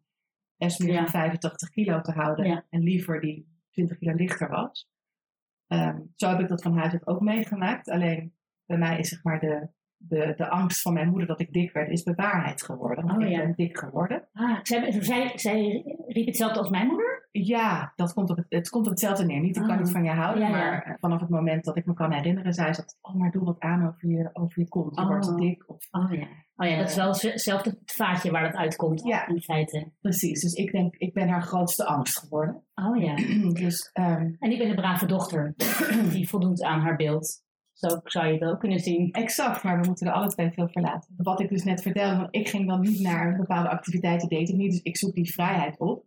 Ja. 0.68 0.96
dan 0.96 1.08
85 1.08 1.68
kilo 1.70 2.00
te 2.00 2.12
houden. 2.12 2.46
Ja. 2.46 2.64
En 2.70 2.80
liever 2.80 3.20
die 3.20 3.58
20 3.70 3.98
kilo 3.98 4.14
lichter 4.14 4.48
was. 4.48 4.88
Ehm, 5.66 5.98
zo 6.16 6.28
heb 6.28 6.40
ik 6.40 6.48
dat 6.48 6.62
van 6.62 6.76
huis 6.78 6.92
uit 6.92 7.06
ook 7.06 7.20
meegemaakt. 7.20 7.88
Alleen 7.90 8.34
bij 8.66 8.78
mij 8.78 8.98
is 8.98 9.08
zeg 9.08 9.22
maar 9.22 9.40
de, 9.40 9.68
de, 9.96 10.32
de 10.36 10.48
angst 10.48 10.82
van 10.82 10.92
mijn 10.92 11.08
moeder 11.08 11.26
dat 11.26 11.40
ik 11.40 11.52
dik 11.52 11.72
werd, 11.72 11.90
is 11.90 12.02
bewaarheid 12.02 12.62
geworden. 12.62 13.06
Want 13.06 13.18
Oh, 13.18 13.28
ik 13.28 13.32
ja. 13.32 13.42
ben 13.42 13.52
dik 13.56 13.78
geworden. 13.78 14.28
Ah, 14.32 14.58
zij, 14.62 14.92
zij, 15.02 15.32
zij 15.38 15.82
riep 16.06 16.26
hetzelfde 16.26 16.58
als 16.58 16.70
mijn 16.70 16.86
moeder? 16.86 17.09
Ja, 17.32 17.92
dat 17.96 18.12
komt 18.12 18.30
op 18.30 18.36
het, 18.36 18.46
het 18.48 18.68
komt 18.68 18.84
op 18.84 18.90
hetzelfde 18.90 19.24
neer. 19.24 19.40
Niet, 19.40 19.56
ik 19.56 19.62
kan 19.62 19.70
Ah. 19.70 19.78
niet 19.78 19.90
van 19.90 20.04
je 20.04 20.10
houden, 20.10 20.42
Ja, 20.44 20.48
maar 20.50 20.82
eh, 20.82 20.94
vanaf 21.00 21.20
het 21.20 21.28
moment 21.28 21.64
dat 21.64 21.76
ik 21.76 21.86
me 21.86 21.94
kan 21.94 22.12
herinneren, 22.12 22.52
zei 22.52 22.72
ze 22.72 22.84
oh, 23.00 23.14
maar 23.14 23.30
doe 23.30 23.44
wat 23.44 23.60
aan 23.60 23.86
over 23.86 24.08
je, 24.08 24.30
over 24.32 24.60
je 24.62 24.68
kont. 24.68 24.94
Je 24.96 25.00
Oh. 25.02 25.06
wordt 25.08 25.36
dik. 25.38 25.64
Of, 25.66 25.86
Oh 25.90 26.12
ja. 26.12 26.26
Oh 26.56 26.68
ja, 26.68 26.76
dat 26.78 26.88
is 26.88 26.96
wel 26.96 27.14
z- 27.14 27.22
hetzelfde 27.22 27.78
vaatje 27.84 28.30
waar 28.30 28.42
dat 28.42 28.54
uitkomt. 28.54 29.02
Ja. 29.04 29.26
In 29.28 29.40
feite. 29.40 29.92
precies, 30.00 30.40
dus 30.40 30.52
ik 30.52 30.72
denk, 30.72 30.94
ik 30.96 31.12
ben 31.14 31.28
haar 31.28 31.42
grootste 31.42 31.84
angst 31.86 32.18
geworden. 32.18 32.64
Oh 32.74 33.02
ja. 33.02 33.14
dus 33.64 33.90
ehm, 33.92 34.30
En 34.38 34.50
ik 34.50 34.58
ben 34.58 34.68
de 34.68 34.74
brave 34.74 35.06
dochter. 35.06 35.54
Die 36.12 36.28
voldoet 36.28 36.62
aan 36.62 36.80
haar 36.80 36.96
beeld. 36.96 37.42
Zo 37.72 38.00
zou 38.04 38.26
je 38.26 38.32
het 38.32 38.42
ook 38.44 38.60
kunnen 38.60 38.78
zien. 38.78 39.10
exact, 39.12 39.62
maar 39.62 39.80
we 39.80 39.86
moeten 39.86 40.06
er 40.06 40.12
alle 40.12 40.28
twee 40.28 40.50
veel 40.50 40.68
voor 40.68 40.82
laten. 40.82 41.14
Wat 41.16 41.40
ik 41.40 41.48
dus 41.48 41.64
net 41.64 41.82
vertelde, 41.82 42.16
want 42.16 42.28
ik 42.34 42.48
ging 42.48 42.68
dan 42.68 42.80
niet 42.80 43.00
naar 43.00 43.36
bepaalde 43.36 43.68
activiteiten, 43.68 44.28
deed 44.28 44.48
ik 44.48 44.56
niet. 44.56 44.70
Dus 44.70 44.82
ik 44.82 44.96
zoek 44.96 45.14
die 45.14 45.32
vrijheid 45.32 45.78
op. 45.78 46.04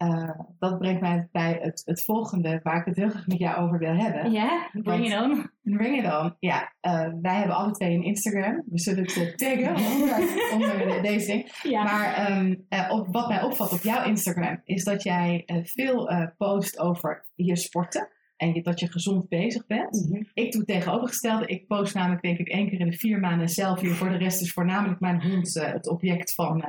Eh, 0.00 0.30
dat 0.58 0.78
brengt 0.78 1.00
mij 1.00 1.28
bij 1.32 1.58
het, 1.62 1.82
het 1.84 2.04
volgende, 2.04 2.60
waar 2.62 2.76
ik 2.80 2.84
het 2.84 2.96
heel 2.96 3.08
graag 3.08 3.26
met 3.26 3.38
jou 3.38 3.56
over 3.60 3.78
wil 3.78 3.94
hebben. 3.96 4.32
Ja, 4.32 4.68
bring 4.82 5.06
it 5.06 5.20
on. 5.20 5.50
Bring 5.62 6.04
it 6.04 6.12
on. 6.20 6.36
Ja, 6.38 6.72
eh, 6.80 7.08
wij 7.22 7.34
hebben 7.34 7.56
alle 7.56 7.70
twee 7.72 7.94
een 7.94 8.02
Instagram. 8.02 8.62
We 8.66 8.78
zullen 8.78 9.02
het 9.02 9.16
eh, 9.16 9.34
taggen 9.34 9.74
onder, 9.92 10.28
onder 10.52 10.78
de- 10.92 10.98
deze 11.02 11.26
ding. 11.26 11.50
Ja. 11.62 11.82
Maar 11.82 12.14
ehm, 12.14 12.54
eh, 12.68 12.90
op, 12.90 13.06
wat 13.10 13.28
mij 13.28 13.42
opvalt 13.42 13.72
op 13.72 13.80
jouw 13.82 14.04
Instagram 14.04 14.60
is 14.64 14.84
dat 14.84 15.02
jij 15.02 15.42
veel 15.64 16.30
post 16.36 16.78
over 16.78 17.26
je 17.34 17.56
sporten. 17.56 18.08
En 18.36 18.54
je- 18.54 18.62
dat 18.62 18.80
je 18.80 18.90
gezond 18.92 19.28
bezig 19.28 19.66
bent. 19.66 20.06
Mhm. 20.08 20.22
Ik 20.34 20.52
doe 20.52 20.60
het 20.60 20.70
tegenovergestelde. 20.70 21.46
Ik 21.46 21.66
post 21.66 21.94
namelijk 21.94 22.22
denk 22.22 22.38
ik 22.38 22.48
één 22.48 22.68
keer 22.68 22.80
in 22.80 22.90
de 22.90 22.96
vier 22.98 23.20
maanden 23.20 23.40
een 23.40 23.48
selfie. 23.48 23.90
Voor 23.90 24.08
de 24.08 24.16
rest 24.16 24.40
is 24.40 24.52
voornamelijk 24.52 25.00
mijn 25.00 25.22
hond 25.22 25.54
het 25.54 25.88
object 25.88 26.34
van, 26.34 26.64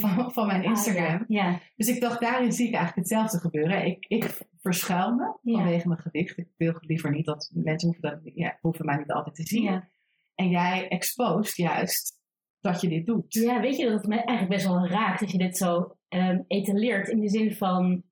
van, 0.00 0.32
van 0.32 0.46
mijn 0.46 0.62
Instagram. 0.62 1.20
Ah, 1.20 1.28
ja. 1.28 1.48
ja. 1.48 1.60
Dus 1.76 1.88
ik 1.88 2.00
dacht, 2.00 2.20
daarin 2.20 2.52
zie 2.52 2.66
ik 2.66 2.74
eigenlijk 2.74 3.08
hetzelfde 3.08 3.38
gebeuren. 3.38 3.86
Ik, 3.86 4.04
ik 4.08 4.38
verschuil 4.60 5.14
me 5.14 5.38
Ja. 5.42 5.58
vanwege 5.58 5.88
mijn 5.88 6.00
gewicht. 6.00 6.38
Ik 6.38 6.48
wil 6.56 6.74
liever 6.80 7.10
niet 7.10 7.26
dat 7.26 7.50
mensen 7.54 7.88
hoeven, 7.88 8.10
dat, 8.10 8.20
ja, 8.34 8.58
hoeven 8.60 8.84
mij 8.84 8.96
niet 8.96 9.10
altijd 9.10 9.34
te 9.34 9.46
zien. 9.46 9.62
Ja. 9.62 9.88
En 10.34 10.48
jij 10.48 10.88
expost 10.88 11.56
juist 11.56 12.20
dat 12.60 12.80
je 12.80 12.88
dit 12.88 13.06
doet. 13.06 13.34
Ja, 13.34 13.60
weet 13.60 13.76
je 13.76 13.84
dat 13.84 13.94
het 13.94 14.06
me 14.06 14.14
eigenlijk 14.14 14.48
best 14.48 14.66
wel 14.66 14.86
raakt 14.86 15.20
dat 15.20 15.30
je 15.30 15.38
dit 15.38 15.56
zo 15.56 15.96
ehm, 16.08 16.42
etaleert 16.46 17.08
in 17.08 17.20
de 17.20 17.28
zin 17.28 17.54
van, 17.54 18.02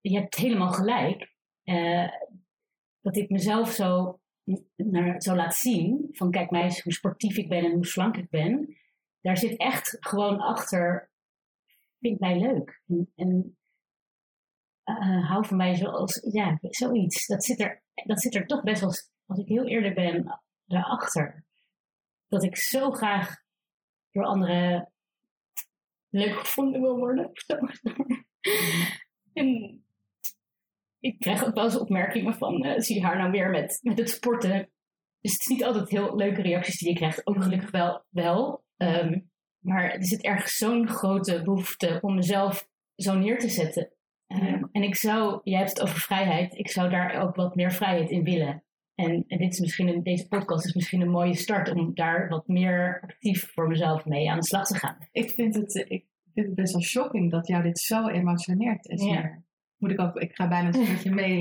je 0.00 0.14
hebt 0.18 0.34
helemaal 0.34 0.72
gelijk, 0.72 1.34
eh, 1.62 2.08
dat 3.00 3.16
ik 3.16 3.30
mezelf 3.30 3.70
zo, 3.70 4.20
naar, 4.76 5.22
zo 5.22 5.34
laat 5.34 5.54
zien, 5.54 6.08
van 6.12 6.30
kijk 6.30 6.50
mij 6.50 6.62
eens 6.62 6.82
hoe 6.82 6.92
sportief 6.92 7.36
ik 7.36 7.48
ben 7.48 7.64
en 7.64 7.72
hoe 7.72 7.86
slank 7.86 8.16
ik 8.16 8.30
ben, 8.30 8.76
daar 9.20 9.36
zit 9.36 9.56
echt 9.56 9.96
gewoon 10.00 10.38
achter, 10.38 11.10
vind 12.00 12.20
mij 12.20 12.38
leuk. 12.38 12.82
En, 13.14 13.58
eh, 14.82 15.28
hou 15.28 15.46
van 15.46 15.56
mij 15.56 15.74
zoals, 15.74 16.28
ja, 16.32 16.58
zoiets. 16.60 17.26
Dat 17.26 17.44
zit, 17.44 17.60
er, 17.60 17.82
dat 17.94 18.20
zit 18.20 18.34
er 18.34 18.46
toch 18.46 18.62
best 18.62 18.80
wel, 18.80 18.90
als 19.26 19.38
ik 19.38 19.48
heel 19.48 19.66
eerlijk 19.66 19.94
ben, 19.94 20.40
daarachter. 20.64 21.44
Dat 22.28 22.42
ik 22.42 22.56
zo 22.56 22.90
graag 22.90 23.36
door 24.10 24.24
anderen 24.24 24.92
leuk 26.08 26.38
gevonden 26.38 26.80
wil 26.80 26.96
worden. 26.96 27.32
en 29.32 29.82
ik 31.00 31.18
krijg 31.18 31.44
ook 31.44 31.54
wel 31.54 31.64
eens 31.64 31.78
opmerkingen 31.78 32.34
van, 32.34 32.62
eh, 32.62 32.80
zie 32.80 32.96
je 32.96 33.02
haar 33.02 33.18
nou 33.18 33.30
weer 33.30 33.50
met, 33.50 33.78
met 33.82 33.98
het 33.98 34.10
sporten? 34.10 34.70
Dus 35.20 35.32
het 35.32 35.40
is 35.40 35.46
niet 35.46 35.64
altijd 35.64 35.90
heel 35.90 36.16
leuke 36.16 36.42
reacties 36.42 36.78
die 36.78 36.88
je 36.88 36.94
krijgt. 36.94 37.26
Ook 37.26 37.42
gelukkig 37.42 37.70
wel. 37.70 38.04
wel. 38.08 38.64
Ehm, 38.76 39.20
maar 39.60 39.90
er 39.90 40.04
zit 40.04 40.22
ergens 40.22 40.56
zo'n 40.56 40.88
grote 40.88 41.42
behoefte 41.42 41.98
om 42.02 42.14
mezelf 42.14 42.68
zo 42.96 43.14
neer 43.18 43.38
te 43.38 43.48
zetten. 43.48 43.92
Ehm, 44.26 44.44
Ja. 44.44 44.68
En 44.72 44.82
ik 44.82 44.94
zou, 44.94 45.40
jij 45.44 45.58
hebt 45.58 45.70
het 45.70 45.80
over 45.80 46.00
vrijheid, 46.00 46.58
ik 46.58 46.70
zou 46.70 46.90
daar 46.90 47.22
ook 47.22 47.34
wat 47.36 47.54
meer 47.54 47.72
vrijheid 47.72 48.10
in 48.10 48.24
willen. 48.24 48.62
En, 48.94 49.24
en 49.28 49.38
dit 49.38 49.52
is 49.52 49.60
misschien 49.60 49.88
een, 49.88 50.02
deze 50.02 50.28
podcast 50.28 50.64
is 50.64 50.74
misschien 50.74 51.00
een 51.00 51.10
mooie 51.10 51.34
start 51.36 51.70
om 51.70 51.94
daar 51.94 52.28
wat 52.28 52.48
meer 52.48 53.00
actief 53.02 53.52
voor 53.54 53.68
mezelf 53.68 54.04
mee 54.04 54.30
aan 54.30 54.38
de 54.38 54.46
slag 54.46 54.66
te 54.66 54.78
gaan. 54.78 54.96
Ik 55.12 55.30
vind 55.30 55.54
het, 55.54 55.74
ik 55.74 56.06
vind 56.34 56.46
het 56.46 56.54
best 56.54 56.72
wel 56.72 56.82
shocking 56.82 57.30
dat 57.30 57.46
jou 57.46 57.62
dit 57.62 57.78
zo 57.78 58.08
emotioneert. 58.08 58.88
Esmer. 58.88 59.12
Ja. 59.12 59.42
Moet 59.78 59.90
ik 59.90 60.00
ook, 60.00 60.16
ik 60.16 60.34
ga 60.34 60.48
bijna 60.48 60.66
een 60.74 60.84
beetje 60.84 61.10
mee. 61.14 61.40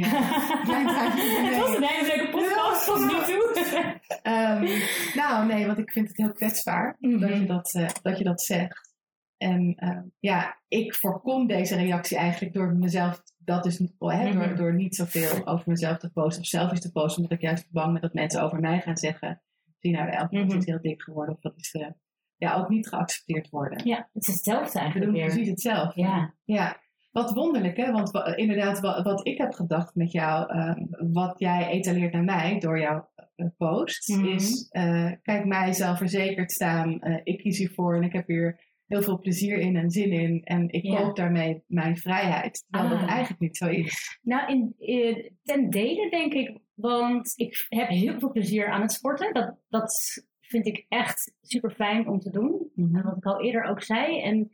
Klein. 0.63 0.88
Het 0.88 1.58
was 1.60 1.76
een 1.76 1.84
hele 1.84 2.15
leuke 2.15 2.32
podcast 2.32 2.86
tot 2.86 3.00
nu 3.00 3.08
toe. 3.08 3.45
Ehm, 4.21 4.67
nou, 5.15 5.45
nee, 5.47 5.65
want 5.65 5.78
ik 5.78 5.91
vind 5.91 6.08
het 6.08 6.17
heel 6.17 6.32
kwetsbaar 6.32 6.95
Mhm. 7.00 7.19
dat, 7.19 7.38
je 7.39 7.45
dat, 7.45 7.73
eh, 7.73 7.88
dat 8.02 8.17
je 8.17 8.23
dat 8.23 8.41
zegt. 8.41 8.95
En 9.38 9.73
ehm, 9.76 10.02
ja, 10.19 10.60
ik 10.67 10.95
voorkom 10.95 11.47
deze 11.47 11.76
reactie 11.76 12.17
eigenlijk 12.17 12.54
door 12.54 12.73
mezelf, 12.76 13.21
dat 13.38 13.65
is 13.65 13.80
niet, 13.80 13.93
hè, 14.00 14.30
Mhm. 14.30 14.38
door, 14.47 14.56
door 14.56 14.73
niet 14.73 14.95
zoveel 14.95 15.47
over 15.47 15.63
mezelf 15.69 15.97
te 15.97 16.12
posten 16.12 16.41
of 16.41 16.47
selfies 16.47 16.82
te 16.82 16.91
posten, 16.91 17.21
omdat 17.23 17.38
ik 17.38 17.43
juist 17.43 17.71
bang 17.71 17.91
ben 17.91 18.02
dat 18.02 18.13
mensen 18.13 18.41
over 18.43 18.60
mij 18.60 18.82
gaan 18.82 18.97
zeggen, 18.97 19.41
zie 19.80 19.91
nou 19.91 20.06
wel, 20.10 20.19
dat 20.19 20.32
Mhm. 20.32 20.58
is 20.58 20.65
heel 20.65 20.82
dik 20.82 21.02
geworden 21.02 21.36
of 21.36 21.41
dat 21.41 21.54
is 21.58 21.71
eh, 21.71 21.88
ja, 22.36 22.56
ook 22.56 22.69
niet 22.69 22.88
geaccepteerd 22.88 23.50
worden. 23.50 23.88
Ja, 23.88 24.10
het 24.13 24.28
is 24.28 24.34
hetzelfde 24.34 24.71
We 24.73 24.80
eigenlijk 24.80 25.12
doen 25.12 25.21
weer. 25.21 25.30
precies 25.30 25.50
hetzelfde. 25.50 26.02
Ja. 26.02 26.34
Ja, 26.43 26.82
wat 27.23 27.34
wonderlijk 27.34 27.77
hè, 27.77 27.91
want 27.91 28.12
wa- 28.12 28.36
inderdaad 28.36 28.80
wat, 28.80 29.03
wat 29.03 29.27
ik 29.27 29.38
heb 29.38 29.53
gedacht 29.53 29.95
met 29.95 30.12
jou, 30.12 30.49
ehm, 30.51 30.86
wat 31.13 31.39
jij 31.39 31.67
etaleert 31.67 32.13
naar 32.13 32.23
mij 32.23 32.60
door 32.60 32.80
jouw 32.80 33.10
eh, 33.36 33.45
post, 33.58 34.08
Mhm. 34.15 34.25
is 34.25 34.67
eh, 34.69 35.12
kijk 35.21 35.45
mij 35.45 35.73
zelfverzekerd 35.73 36.51
staan, 36.51 36.99
eh, 37.01 37.19
ik 37.23 37.38
kies 37.39 37.58
hiervoor 37.58 37.95
en 37.95 38.03
ik 38.03 38.13
heb 38.13 38.27
hier 38.27 38.60
heel 38.88 39.01
veel 39.01 39.19
plezier 39.19 39.58
in 39.58 39.75
en 39.75 39.89
zin 39.91 40.12
in 40.12 40.43
en 40.43 40.69
ik 40.69 40.84
Ja. 40.84 40.95
koop 41.01 41.15
daarmee 41.15 41.63
mijn 41.67 41.97
vrijheid, 41.97 42.65
terwijl 42.69 42.93
Ah. 42.93 42.99
dat 42.99 43.10
eigenlijk 43.10 43.39
niet 43.41 43.58
zo 43.58 43.67
is. 43.67 44.19
Nou, 44.21 44.51
in, 44.51 44.73
eh, 44.80 45.30
ten 45.43 45.69
dele 45.69 46.10
denk 46.10 46.34
ik, 46.34 46.58
want 46.73 47.34
ik 47.36 47.65
heb 47.69 47.88
heel 47.88 48.19
veel 48.19 48.32
plezier 48.32 48.67
aan 48.69 48.82
het 48.82 48.91
sporten. 48.91 49.34
Dat, 49.34 49.56
dat 49.69 49.93
vind 50.41 50.65
ik 50.65 50.86
echt 50.89 51.34
super 51.41 51.71
fijn 51.71 52.08
om 52.08 52.19
te 52.19 52.30
doen. 52.32 52.71
Mhm. 52.75 53.01
Wat 53.03 53.17
ik 53.17 53.25
al 53.25 53.41
eerder 53.41 53.63
ook 53.63 53.82
zei. 53.82 54.21
En 54.21 54.51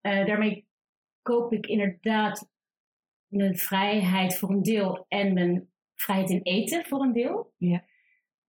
daarmee 0.00 0.66
koop 1.22 1.52
ik 1.52 1.66
inderdaad 1.66 2.50
mijn 3.26 3.56
vrijheid 3.56 4.38
voor 4.38 4.50
een 4.50 4.62
deel 4.62 5.04
en 5.08 5.32
mijn 5.32 5.68
vrijheid 5.94 6.30
in 6.30 6.42
eten 6.42 6.84
voor 6.84 7.00
een 7.02 7.12
deel. 7.12 7.52
Ja. 7.56 7.84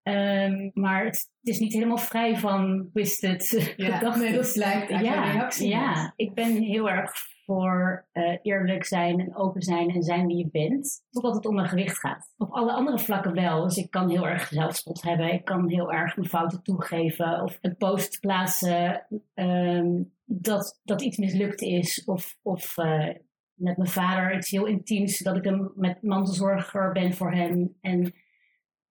Ehm, 0.02 0.70
maar 0.74 1.06
het, 1.06 1.16
het 1.40 1.50
is 1.54 1.60
niet 1.60 1.74
helemaal 1.74 1.98
vrij 1.98 2.38
van 2.38 2.90
twisted 2.92 3.50
Ja, 3.78 3.98
gedachten. 3.98 4.24
nee, 4.24 4.34
dat 4.34 4.62
uit 4.62 5.06
jouw 5.06 5.24
reactie. 5.24 5.68
Ja, 5.68 6.14
ik 6.16 6.34
ben 6.34 6.62
heel 6.62 6.90
erg 6.90 7.12
voor 7.46 8.08
eh, 8.12 8.38
eerlijk 8.42 8.86
zijn 8.86 9.20
en 9.20 9.36
open 9.36 9.62
zijn 9.62 9.90
en 9.90 10.04
zijn 10.04 10.28
wie 10.28 10.38
je 10.38 10.50
bent. 10.52 11.06
Totdat 11.10 11.36
het 11.36 11.46
om 11.46 11.56
mijn 11.56 11.68
gewicht 11.68 12.00
gaat. 12.00 12.34
Op 12.38 12.52
alle 12.52 12.72
andere 12.72 13.00
vlakken 13.00 13.34
wel. 13.34 13.64
Dus 13.64 13.78
ik 13.78 13.92
kan 13.92 14.10
heel 14.10 14.28
erg 14.28 14.48
zelfspot 14.48 15.02
hebben. 15.02 15.34
Ik 15.34 15.46
kan 15.46 15.70
heel 15.70 15.92
erg 15.92 16.16
mijn 16.16 16.30
fouten 16.30 16.64
toegeven. 16.64 17.42
Of 17.42 17.58
een 17.62 17.78
post 17.78 18.20
plaatsen 18.20 19.08
ehm, 19.34 20.04
dat, 20.26 20.80
dat 20.84 21.02
iets 21.02 21.18
mislukt 21.18 21.62
is. 21.62 22.04
Of, 22.06 22.38
of 22.42 22.78
eh, 22.78 23.10
met 23.54 23.78
mijn 23.78 23.90
vader 23.90 24.36
iets 24.36 24.50
heel 24.50 24.66
intiems. 24.66 25.20
Dat 25.20 25.36
ik 25.36 25.46
een 25.46 25.72
met 25.76 26.02
mantelzorger 26.02 26.92
ben 26.92 27.14
voor 27.14 27.34
hem. 27.34 27.78
En 27.82 28.14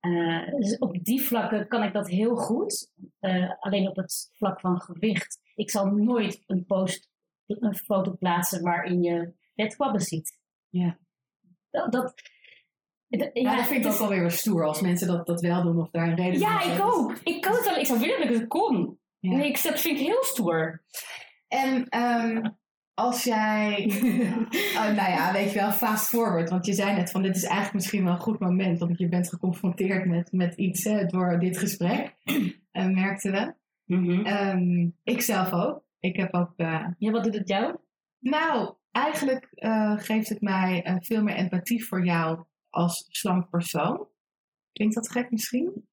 eh, 0.00 0.50
dus 0.58 0.78
op 0.78 1.04
die 1.04 1.22
vlakken 1.22 1.68
kan 1.68 1.82
ik 1.82 1.92
dat 1.92 2.08
heel 2.08 2.36
goed. 2.36 2.92
Alleen 3.58 3.88
op 3.88 3.96
het 3.96 4.30
vlak 4.32 4.60
van 4.60 4.80
gewicht. 4.80 5.40
Ik 5.54 5.70
zal 5.70 5.86
nooit 5.86 6.42
een 6.46 6.64
post, 6.64 7.11
een 7.60 7.74
foto 7.76 8.16
plaatsen 8.16 8.62
waarin 8.62 9.02
je 9.02 9.32
vetkwabben 9.56 10.00
ziet. 10.00 10.38
Ja. 10.68 10.98
Dat, 11.70 11.92
dat, 11.92 12.14
dat- 13.08 13.30
Ja, 13.32 13.56
dat 13.56 13.66
vind 13.66 13.84
ik 13.84 13.92
ook 13.92 13.98
alweer 13.98 14.20
weer 14.20 14.30
stoer 14.30 14.64
als 14.66 14.80
mensen 14.80 15.06
dat, 15.06 15.26
dat 15.26 15.40
wel 15.40 15.62
doen 15.62 15.78
of 15.80 15.90
daar 15.90 16.08
een 16.08 16.16
reden 16.16 16.40
Ja, 16.40 16.50
voor 16.60 16.70
ik 16.70 16.76
hebben. 16.76 16.86
ook. 16.94 17.16
Ik 17.24 17.40
kan 17.40 17.52
het 17.52 17.64
wel. 17.64 17.76
Ik 17.76 17.86
zou 17.86 17.98
willen 17.98 18.20
dat 18.20 18.28
ik 18.30 18.36
het 18.38 18.48
kon. 18.48 18.98
Ja. 19.18 19.36
Nee, 19.36 19.48
ik, 19.48 19.62
dat 19.62 19.80
vind 19.80 19.98
ik 20.00 20.06
heel 20.06 20.24
stoer. 20.24 20.82
En 21.48 21.88
ehm, 21.88 22.50
als 22.94 23.24
jij, 23.24 23.84
oh, 24.76 24.84
nou 24.94 25.10
ja, 25.10 25.32
weet 25.32 25.52
je 25.52 25.58
wel, 25.58 25.70
fast 25.70 26.08
forward. 26.08 26.50
Want 26.50 26.66
je 26.66 26.72
zei 26.72 26.94
net 26.96 27.10
van 27.10 27.22
dit 27.22 27.36
is 27.36 27.42
eigenlijk 27.44 27.74
misschien 27.74 28.04
wel 28.04 28.12
een 28.12 28.20
goed 28.20 28.38
moment. 28.38 28.78
Want 28.78 28.98
je 28.98 29.08
bent 29.08 29.28
geconfronteerd 29.28 30.06
met, 30.06 30.32
met 30.32 30.54
iets 30.54 30.84
hè, 30.84 31.04
door 31.06 31.38
dit 31.38 31.58
gesprek. 31.58 32.14
En 32.72 32.94
merkten 32.94 33.32
we. 33.32 33.54
Ehm, 34.24 34.88
ik 35.02 35.20
zelf 35.22 35.52
ook. 35.52 35.84
Ik 36.02 36.16
heb 36.16 36.34
ook, 36.34 36.52
eh, 36.56 36.86
Ja, 36.98 37.10
wat 37.10 37.24
doet 37.24 37.34
het 37.34 37.48
jou? 37.48 37.76
nou, 38.18 38.74
eigenlijk 38.90 39.48
eh, 39.54 39.98
geeft 39.98 40.28
het 40.28 40.40
mij 40.40 40.82
eh, 40.82 40.96
veel 41.00 41.22
meer 41.22 41.34
empathie 41.34 41.84
voor 41.84 42.04
jou 42.04 42.44
als 42.68 43.06
slank 43.10 43.50
persoon. 43.50 44.08
Klinkt 44.72 44.94
dat 44.94 45.10
gek 45.10 45.30
misschien? 45.30 45.88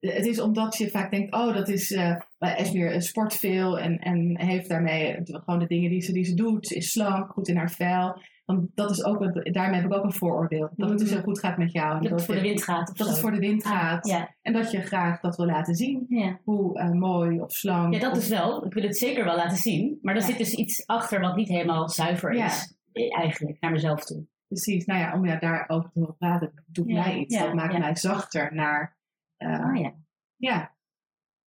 Het 0.00 0.26
is 0.26 0.40
omdat 0.40 0.76
je 0.76 0.90
vaak 0.90 1.10
denkt, 1.10 1.34
oh, 1.34 1.54
dat 1.54 1.68
is 1.68 1.90
uh, 1.90 2.20
Esmeer 2.38 3.02
sport 3.02 3.34
veel 3.34 3.78
en, 3.78 3.98
en 3.98 4.40
heeft 4.40 4.68
daarmee 4.68 5.18
gewoon 5.24 5.58
de 5.58 5.66
dingen 5.66 5.90
die 5.90 6.00
ze, 6.00 6.12
die 6.12 6.24
ze 6.24 6.34
doet, 6.34 6.72
is 6.72 6.90
slank, 6.90 7.32
goed 7.32 7.48
in 7.48 7.56
haar 7.56 7.70
vel. 7.70 8.22
Want 8.54 8.70
dat 8.74 8.90
is 8.90 9.04
ook, 9.04 9.52
daarmee 9.52 9.80
heb 9.80 9.90
ik 9.90 9.96
ook 9.96 10.04
een 10.04 10.12
vooroordeel. 10.12 10.70
Dat 10.76 10.88
het 10.88 10.98
dus 10.98 11.10
heel 11.10 11.22
goed 11.22 11.38
gaat 11.38 11.58
met 11.58 11.72
jou. 11.72 11.96
En 11.96 12.02
dat, 12.02 12.10
het 12.10 12.24
voor 12.24 12.34
de 12.34 12.40
wind 12.40 12.62
gaat. 12.62 12.96
Dat 12.96 13.08
het 13.08 13.18
voor 13.18 13.30
de 13.30 13.38
wind 13.38 13.64
ah, 13.64 13.70
gaat. 13.70 14.06
Ja. 14.06 14.34
En 14.42 14.52
dat 14.52 14.70
je 14.70 14.80
graag 14.80 15.20
dat 15.20 15.36
wil 15.36 15.46
laten 15.46 15.74
zien. 15.74 16.06
Ja. 16.08 16.38
Hoe 16.44 16.80
uh, 16.80 16.90
mooi 16.90 17.40
of 17.40 17.52
slank. 17.52 17.94
Ja, 17.94 18.00
dat 18.00 18.12
of, 18.12 18.18
is 18.18 18.28
wel. 18.28 18.66
Ik 18.66 18.74
wil 18.74 18.82
het 18.82 18.96
zeker 18.96 19.24
wel 19.24 19.36
laten 19.36 19.56
zien. 19.56 19.98
Maar 20.02 20.14
er 20.14 20.22
zit 20.22 20.38
dus 20.38 20.54
iets 20.54 20.86
achter 20.86 21.20
wat 21.20 21.36
niet 21.36 21.48
helemaal 21.48 21.88
zuiver 21.88 22.30
is. 22.32 22.76
Eigenlijk, 22.92 23.60
naar 23.60 23.70
mezelf 23.70 24.04
toe. 24.04 24.26
Precies. 24.46 24.84
Nou 24.84 25.00
ja, 25.00 25.14
om 25.14 25.26
ja, 25.26 25.38
daarover 25.38 25.90
te 25.90 25.98
horen 25.98 26.16
praten, 26.16 26.64
doet 26.66 26.86
mij 26.86 27.18
iets. 27.18 27.38
Dat 27.38 27.54
maakt 27.54 27.78
mij 27.78 27.96
zachter 27.96 28.54
naar... 28.54 28.98
Uh, 29.38 29.66
oh 29.68 29.76
ja. 29.76 29.92
Ja, 30.36 30.74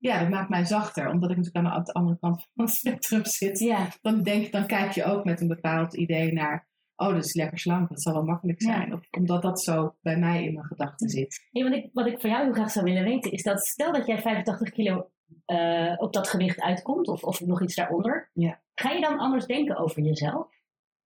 ja, 0.02 0.20
dat 0.20 0.30
maakt 0.30 0.50
mij 0.50 0.66
zachter, 0.66 1.10
omdat 1.10 1.32
ik 1.32 1.38
natuurlijk 1.38 1.66
aan 1.66 1.84
de 1.84 1.94
andere 1.94 2.18
kant 2.20 2.48
van 2.54 2.66
het 2.66 2.74
spectrum 2.74 3.26
zit. 3.26 3.60
Ja. 3.60 3.88
Dan, 4.02 4.24
denk, 4.24 4.52
dan 4.52 4.68
kijk 4.68 4.92
je 4.92 5.04
ook 5.04 5.26
met 5.26 5.42
een 5.42 5.48
bepaald 5.48 5.94
idee 5.94 6.34
naar, 6.34 6.68
oh, 7.02 7.14
dat 7.14 7.26
is 7.26 7.34
lekker 7.34 7.60
slank, 7.60 7.90
dat 7.90 8.02
zal 8.02 8.14
wel 8.14 8.24
makkelijk 8.24 8.62
zijn. 8.62 8.94
Of, 8.94 9.08
omdat 9.12 9.42
dat 9.42 9.62
zo 9.62 9.96
bij 10.02 10.18
mij 10.18 10.44
in 10.44 10.54
mijn 10.54 10.66
gedachten 10.66 11.10
zit. 11.10 11.48
Hey, 11.52 11.64
wat, 11.64 11.74
ik, 11.74 11.90
wat 11.94 12.06
ik 12.06 12.20
van 12.20 12.30
jou 12.30 12.44
heel 12.44 12.54
graag 12.54 12.72
zou 12.72 12.86
willen 12.86 13.04
weten, 13.04 13.32
is 13.32 13.44
dat 13.44 13.66
stel 13.66 13.94
dat 13.94 14.08
jij 14.08 14.22
85 14.22 14.70
kilo 14.70 15.10
uh, 15.48 15.94
op 15.98 16.14
dat 16.14 16.28
gewicht 16.28 16.62
uitkomt, 16.62 17.08
of, 17.08 17.24
of 17.24 17.42
nog 17.42 17.62
iets 17.62 17.76
daaronder, 17.76 18.30
ja. 18.34 18.62
ga 18.74 18.92
je 18.92 19.02
dan 19.02 19.20
anders 19.20 19.46
denken 19.46 19.78
over 19.78 20.02
jezelf? 20.02 20.48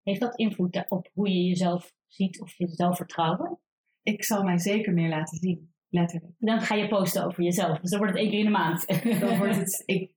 Heeft 0.03 0.19
dat 0.19 0.37
invloed 0.37 0.85
op 0.87 1.09
hoe 1.13 1.29
je 1.29 1.43
jezelf 1.43 1.93
ziet 2.07 2.41
of 2.41 2.57
je 2.57 2.67
zelfvertrouwen? 2.67 3.59
Ik 4.01 4.23
zal 4.23 4.43
mij 4.43 4.57
zeker 4.57 4.93
meer 4.93 5.09
laten 5.09 5.37
zien. 5.37 5.74
Letterlijk. 5.95 6.33
Dan 6.39 6.61
ga 6.61 6.75
je 6.75 6.87
posten 6.87 7.25
over 7.25 7.43
jezelf. 7.43 7.79
Dus 7.79 7.89
dan 7.89 7.99
wordt 7.99 8.13
het 8.13 8.21
één 8.23 8.31
keer 8.31 8.39
in 8.39 8.45
de 8.45 8.51
maand. 8.51 8.87
Dan 9.19 9.37
wordt 9.41 9.55
het, 9.55 9.83
ik, 9.85 10.11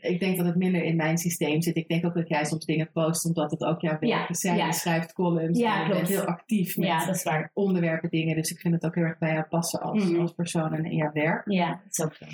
ik 0.00 0.20
denk 0.20 0.36
dat 0.36 0.46
het 0.46 0.56
minder 0.56 0.82
in 0.84 0.96
mijn 0.96 1.18
systeem 1.18 1.62
zit. 1.62 1.76
Ik 1.76 1.88
denk 1.88 2.04
ook 2.06 2.14
dat 2.14 2.28
jij 2.28 2.44
soms 2.44 2.64
dingen 2.64 2.90
post 2.92 3.24
omdat 3.26 3.50
het 3.50 3.64
ook 3.64 3.80
jouw 3.80 3.98
werk 3.98 4.28
is. 4.28 4.42
Je 4.42 4.72
schrijft 4.72 5.12
columns. 5.12 5.58
Ja, 5.58 5.82
je 5.86 5.92
bent 5.92 6.08
heel 6.08 6.24
actief 6.24 6.76
met 6.76 6.86
ja, 6.88 7.06
dat 7.06 7.14
is 7.14 7.22
waar. 7.22 7.50
onderwerpen, 7.54 8.10
dingen. 8.10 8.36
Dus 8.36 8.50
ik 8.50 8.58
vind 8.60 8.74
het 8.74 8.84
ook 8.84 8.94
heel 8.94 9.04
erg 9.04 9.18
bij 9.18 9.32
jou 9.32 9.44
passen 9.44 9.80
als, 9.80 10.04
Mhm. 10.04 10.20
als 10.20 10.32
persoon 10.32 10.74
en 10.74 10.84
in 10.84 10.96
jouw 10.96 11.12
werk. 11.12 11.50
Ja, 11.50 11.68
dat 11.68 11.86
is 11.98 12.04
ook 12.04 12.14
zo. 12.14 12.24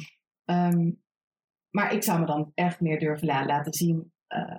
Ehm, 0.45 0.91
maar 1.71 1.95
ik 1.95 2.03
zou 2.03 2.21
me 2.21 2.27
dan 2.27 2.51
echt 2.55 2.81
meer 2.81 2.99
durven 2.99 3.27
la- 3.27 3.47
laten 3.47 3.73
zien 3.73 4.13
eh, 4.27 4.59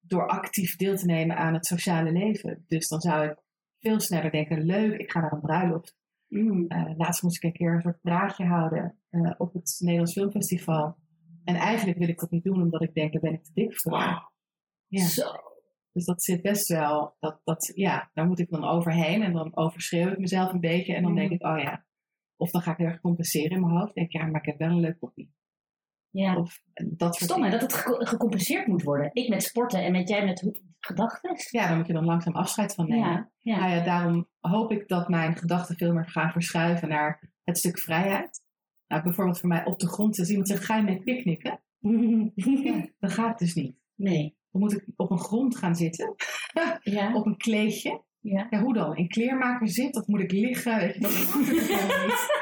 door 0.00 0.28
actief 0.28 0.76
deel 0.76 0.96
te 0.96 1.04
nemen 1.06 1.36
aan 1.36 1.54
het 1.54 1.66
sociale 1.66 2.12
leven. 2.12 2.64
Dus 2.66 2.88
dan 2.88 3.00
zou 3.00 3.28
ik 3.28 3.36
veel 3.78 4.00
sneller 4.00 4.30
denken, 4.30 4.62
leuk, 4.64 4.98
ik 5.00 5.10
ga 5.10 5.20
naar 5.20 5.32
een 5.32 5.40
bruiloft. 5.40 5.96
Mm. 6.28 6.64
Uh, 6.68 6.90
laatst 6.96 7.22
moest 7.22 7.36
ik 7.36 7.42
een 7.42 7.52
keer 7.52 7.74
een 7.74 7.80
soort 7.80 8.00
praatje 8.00 8.44
houden 8.44 8.98
uh, 9.10 9.34
op 9.38 9.52
het 9.52 9.76
Nederlands 9.78 10.12
Filmfestival. 10.12 10.96
En 11.44 11.54
eigenlijk 11.54 11.98
wil 11.98 12.08
ik 12.08 12.18
dat 12.18 12.30
niet 12.30 12.44
doen, 12.44 12.62
omdat 12.62 12.82
ik 12.82 12.94
denk, 12.94 13.12
daar 13.12 13.22
ben 13.22 13.32
ik 13.32 13.44
te 13.44 13.50
dik 13.54 13.80
voor. 13.80 13.98
Ja. 14.86 15.06
Zo. 15.06 15.24
Dus 15.92 16.04
dat 16.04 16.22
zit 16.22 16.42
best 16.42 16.68
wel, 16.68 17.16
dat, 17.20 17.40
dat, 17.44 17.72
ja, 17.74 18.10
daar 18.14 18.26
moet 18.26 18.38
ik 18.38 18.50
dan 18.50 18.64
overheen. 18.64 19.22
En 19.22 19.32
dan 19.32 19.56
overschreeuw 19.56 20.10
ik 20.10 20.18
mezelf 20.18 20.52
een 20.52 20.60
beetje. 20.60 20.94
En 20.94 21.02
dan 21.02 21.10
Mm. 21.10 21.16
denk 21.16 21.30
ik, 21.30 21.44
oh 21.46 21.58
ja. 21.58 21.86
Of 22.36 22.50
dan 22.50 22.62
ga 22.62 22.70
ik 22.72 22.76
heel 22.78 22.86
erg 22.86 23.00
compenseren 23.00 23.50
in 23.50 23.60
mijn 23.60 23.76
hoofd. 23.78 23.94
Denk 23.94 24.12
ja, 24.12 24.26
maar 24.26 24.40
ik 24.40 24.46
heb 24.46 24.58
wel 24.58 24.68
een 24.68 24.80
leuk 24.80 24.98
koppie. 24.98 25.32
Ja. 26.10 26.36
Of 26.36 26.60
dat 26.74 27.16
Stom 27.16 27.42
hè, 27.42 27.50
dat 27.50 27.60
het 27.60 27.72
ge- 27.72 28.06
gecompenseerd 28.06 28.66
moet 28.66 28.82
worden. 28.82 29.10
Ik 29.12 29.28
met 29.28 29.42
sporten 29.42 29.84
en 29.84 29.92
met 29.92 30.08
jij 30.08 30.24
met 30.24 30.60
gedachten. 30.88 31.36
Ja, 31.50 31.66
daar 31.68 31.76
moet 31.76 31.86
je 31.86 31.92
dan 31.92 32.04
langzaam 32.04 32.34
afscheid 32.34 32.74
van 32.74 32.88
nemen. 32.88 33.08
Ja, 33.10 33.30
ja. 33.38 33.58
Nou 33.58 33.70
ja, 33.72 33.84
daarom 33.84 34.28
hoop 34.40 34.72
ik 34.72 34.88
dat 34.88 35.08
mijn 35.08 35.36
gedachten 35.36 35.76
veel 35.76 35.92
meer 35.92 36.08
gaan 36.08 36.32
verschuiven 36.32 36.88
naar 36.88 37.30
het 37.44 37.58
stuk 37.58 37.78
vrijheid. 37.78 38.42
Nou, 38.86 39.02
bijvoorbeeld 39.02 39.38
voor 39.40 39.48
mij 39.48 39.64
op 39.64 39.78
de 39.78 39.88
grond. 39.88 40.18
Als 40.18 40.28
iemand 40.28 40.48
zegt, 40.48 40.64
ga 40.64 40.76
je 40.76 40.82
mee 40.82 41.02
picknicken? 41.02 41.60
Ja, 42.64 42.86
dat 42.98 43.12
gaat 43.12 43.38
dus 43.38 43.54
niet. 43.54 43.76
Nee. 43.94 44.36
Dan 44.50 44.60
moet 44.60 44.72
ik 44.72 44.84
op 44.96 45.10
een 45.10 45.18
grond 45.18 45.56
gaan 45.56 45.76
zitten. 45.76 46.14
Ja. 46.82 47.14
Op 47.18 47.26
een 47.26 47.36
kleedje. 47.36 48.02
ja. 48.20 48.46
Ja, 48.50 48.60
hoe 48.62 48.74
dan? 48.74 48.96
In 48.96 49.08
kleermaker 49.08 49.68
zit? 49.68 49.96
Of 49.96 50.06
moet 50.06 50.20
ik 50.20 50.32
liggen? 50.32 50.76
Weet 50.78 50.94
je, 50.94 51.00
dat. 51.00 52.26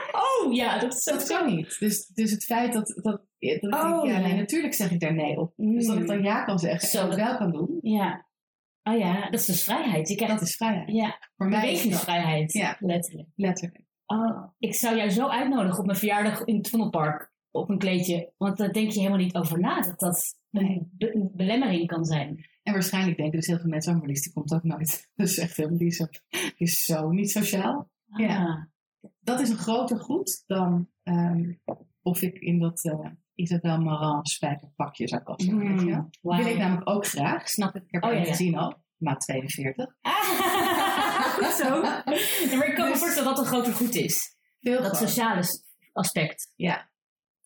Oh 0.46 0.54
ja, 0.54 0.78
dat 0.78 0.94
is 0.94 1.04
Dat 1.04 1.26
kan 1.26 1.54
niet. 1.56 1.76
Dus, 1.78 2.06
dus 2.06 2.30
het 2.30 2.44
feit 2.44 2.72
dat, 2.72 2.87
dat, 2.88 3.04
dat 3.04 3.22
ik 3.38 3.61
denk, 3.61 3.74
Oh, 3.74 4.04
ja, 4.06 4.12
ja. 4.12 4.18
nee, 4.26 4.35
natuurlijk 4.37 4.74
zeg 4.74 4.90
ik 4.90 5.00
daar 5.00 5.14
nee 5.14 5.38
op. 5.40 5.52
Dus 5.56 5.87
dat 5.87 5.96
ik 5.98 6.06
dan 6.06 6.22
ja 6.22 6.44
kan 6.44 6.59
zeggen 6.59 6.88
Zo, 6.88 7.02
en 7.02 7.09
dat- 7.09 7.18
wel 7.18 7.37
kan 7.37 7.52
doen. 7.52 7.78
Ja. 7.82 8.25
Oh 8.88 8.99
ja, 8.99 9.31
dat 9.31 9.40
is 9.40 9.46
dus 9.46 9.64
vrijheid. 9.64 10.09
Je 10.09 10.14
krijgt 10.14 10.35
Dat 10.38 10.49
is 10.49 10.57
vrijheid. 10.57 10.92
ja, 10.92 11.18
Voor 11.37 11.49
mij 11.49 11.61
bewegingsvrijheid. 11.61 12.53
Ja. 12.53 12.77
Letterlijk. 12.81 13.29
letterlijk. 13.35 13.85
Oh, 14.07 14.44
ik 14.59 14.75
zou 14.75 14.96
jou 14.96 15.11
zo 15.11 15.29
uitnodigen 15.29 15.79
op 15.79 15.87
mijn 15.87 15.99
verjaardag 15.99 16.44
in 16.44 16.57
het 16.57 16.68
Vondelpark. 16.68 17.35
Op 17.51 17.68
een 17.68 17.79
kleedje. 17.79 18.33
Want 18.37 18.57
daar 18.57 18.72
denk 18.72 18.90
je 18.90 18.99
helemaal 18.99 19.18
niet 19.18 19.35
over 19.35 19.61
na. 19.61 19.81
Dat 19.81 19.99
dat 20.01 20.35
een, 20.51 20.90
be- 20.92 21.14
een 21.14 21.31
belemmering 21.35 21.87
kan 21.87 22.05
zijn. 22.05 22.46
En 22.62 22.72
waarschijnlijk 22.72 23.16
denken 23.16 23.37
dus 23.38 23.46
heel 23.46 23.59
veel 23.59 23.68
mensen, 23.70 23.92
oh, 23.94 23.99
maar 23.99 24.09
die 24.09 24.33
komt 24.33 24.53
ook 24.53 24.62
nooit. 24.62 25.09
Dat 25.16 25.29
is 25.29 25.38
echt 25.38 25.57
helemaal, 25.57 25.79
die 25.79 25.87
is, 25.87 25.96
zo- 25.96 26.07
die 26.31 26.53
is 26.57 26.85
zo 26.85 27.11
niet 27.11 27.31
sociaal. 27.31 27.90
Ja. 28.16 28.46
Ah. 28.46 28.64
Dat 29.20 29.40
is 29.40 29.49
een 29.49 29.57
groter 29.57 29.99
goed 30.01 30.42
dan 30.46 30.88
ehm, 31.03 31.53
of 32.03 32.22
ik 32.22 32.38
in 32.38 32.59
dat 32.59 32.85
uh, 32.85 33.07
Isabel 33.37 33.79
Marant 33.81 34.29
spijkerpakje 34.29 35.09
zou 35.09 35.22
passen. 35.22 35.59
weet 35.59 35.81
je 35.81 35.87
wel. 35.87 36.09
Mm, 36.22 36.37
wil 36.37 36.46
ik 36.46 36.59
namelijk 36.59 36.88
ook 36.90 37.07
graag. 37.07 37.49
Snap 37.49 37.75
ik. 37.77 37.83
Ik 37.83 37.90
heb 37.90 38.05
Oh, 38.05 38.12
ja, 38.12 38.18
ja. 38.18 38.25
gezien 38.25 38.57
al, 38.57 38.83
maat 38.96 39.20
42. 39.20 39.96
Ah, 40.01 40.14
zo. 41.61 41.83
Ja, 41.83 42.03
maar 42.57 42.66
ik 42.66 42.75
kan 42.75 42.85
me 42.85 42.90
Dus- 42.92 42.99
voorstellen 43.01 43.29
dat 43.29 43.37
het 43.38 43.46
een 43.46 43.53
groter 43.53 43.72
goed 43.72 43.94
is. 43.94 44.37
Veel 44.61 44.83
Dat 44.83 44.96
sociale 44.96 45.42
aspect. 45.92 46.53
Ja. 46.57 46.90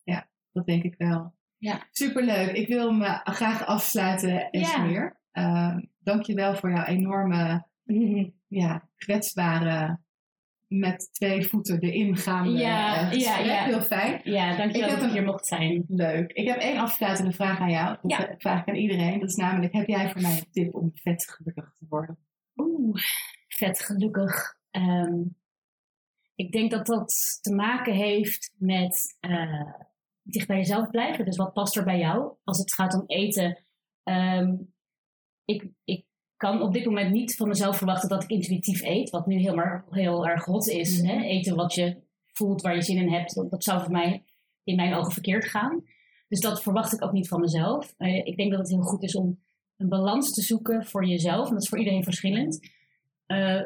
ja, 0.03 0.29
dat 0.53 0.67
denk 0.67 0.83
ik 0.83 0.95
wel. 0.99 1.35
Ja. 1.57 1.87
Superleuk. 1.91 2.53
Ik 2.53 2.69
wil 2.69 2.93
me 2.93 3.21
graag 3.25 3.67
afsluiten, 3.67 4.51
Esmeer. 4.51 5.21
Ja. 5.33 5.83
Dank 6.03 6.23
je 6.23 6.35
wel 6.35 6.55
voor 6.55 6.71
jouw 6.71 6.85
enorme, 6.85 7.67
ja, 8.47 8.89
kwetsbare, 8.97 10.01
met 10.71 11.09
twee 11.13 11.47
voeten 11.49 11.81
erin 11.81 12.17
gaande 12.17 12.51
Ja, 12.59 13.11
eh, 13.11 13.21
ja, 13.21 13.39
ja. 13.39 13.65
Heel 13.65 13.81
fijn. 13.83 14.21
Ja, 14.25 14.57
dankjewel 14.57 14.89
Ik 14.89 14.95
dat 14.95 15.03
ik 15.03 15.09
een- 15.09 15.13
hier 15.17 15.25
mocht 15.25 15.47
zijn. 15.47 15.85
Leuk. 15.89 16.33
Ik 16.33 16.47
heb 16.49 16.57
één 16.59 16.79
afsluitende 16.79 17.33
vraag 17.33 17.59
aan 17.61 17.71
jou. 17.71 17.97
Dat 18.03 18.11
Ja. 18.11 18.35
vraag 18.39 18.61
ik 18.61 18.69
aan 18.69 18.75
iedereen. 18.75 19.21
Dat 19.21 19.29
is 19.29 19.35
namelijk, 19.37 19.73
heb 19.73 19.87
jij 19.87 20.11
voor 20.11 20.21
mij 20.21 20.31
een 20.39 20.51
tip 20.51 20.75
om 20.75 20.91
vet 20.95 21.31
gelukkig 21.31 21.73
te 21.79 21.87
worden? 21.89 22.19
Oeh, 22.57 23.01
vet 23.49 23.81
gelukkig. 23.81 24.55
Ehm, 24.71 25.23
ik 26.35 26.53
denk 26.53 26.71
dat 26.71 26.87
dat 26.87 27.39
te 27.41 27.55
maken 27.55 27.95
heeft 27.95 28.55
met 28.59 29.17
eh, 29.21 29.73
dicht 30.23 30.47
bij 30.47 30.57
jezelf 30.57 30.91
blijven. 30.91 31.25
Dus 31.25 31.37
wat 31.37 31.53
past 31.53 31.77
er 31.77 31.85
bij 31.85 31.99
jou? 31.99 32.35
Als 32.45 32.59
het 32.59 32.75
gaat 32.75 32.95
om 32.95 33.05
eten. 33.07 33.65
ehm, 34.03 34.55
ik, 35.45 35.69
ik 35.85 36.05
kan 36.41 36.63
op 36.63 36.73
dit 36.73 36.85
moment 36.85 37.13
niet 37.13 37.37
van 37.37 37.49
mezelf 37.49 37.77
verwachten 37.77 38.09
dat 38.09 38.23
ik 38.23 38.31
intuïtief 38.31 38.83
eet. 38.83 39.11
Wat 39.11 39.27
nu 39.27 39.37
heel, 39.37 39.55
maar, 39.55 39.85
heel 39.91 40.27
erg 40.27 40.45
hot 40.45 40.69
is. 40.69 41.01
Mhm. 41.01 41.09
Hè? 41.09 41.23
Eten 41.23 41.57
wat 41.57 41.75
je 41.75 41.97
voelt, 42.33 42.63
waar 42.63 42.75
je 42.75 42.83
zin 42.83 42.97
in 42.97 43.13
hebt. 43.13 43.35
Dat, 43.35 43.51
dat 43.51 43.65
zou 43.65 43.81
voor 43.81 43.91
mij 43.91 44.25
in 44.65 44.77
mijn 44.77 44.95
ogen 44.95 45.13
verkeerd 45.13 45.45
gaan. 45.45 45.85
Dus 46.29 46.41
dat 46.41 46.63
verwacht 46.63 46.93
ik 46.93 47.05
ook 47.05 47.13
niet 47.13 47.29
van 47.29 47.41
mezelf. 47.41 47.95
Eh, 47.97 48.27
ik 48.27 48.37
denk 48.37 48.51
dat 48.51 48.61
het 48.61 48.69
heel 48.69 48.83
goed 48.83 49.03
is 49.03 49.15
om 49.15 49.41
een 49.77 49.89
balans 49.89 50.33
te 50.33 50.43
zoeken 50.43 50.87
voor 50.87 51.07
jezelf. 51.07 51.47
En 51.47 51.53
dat 51.53 51.63
is 51.63 51.69
voor 51.69 51.79
iedereen 51.79 52.05
verschillend. 52.05 52.71
Eh, 53.27 53.63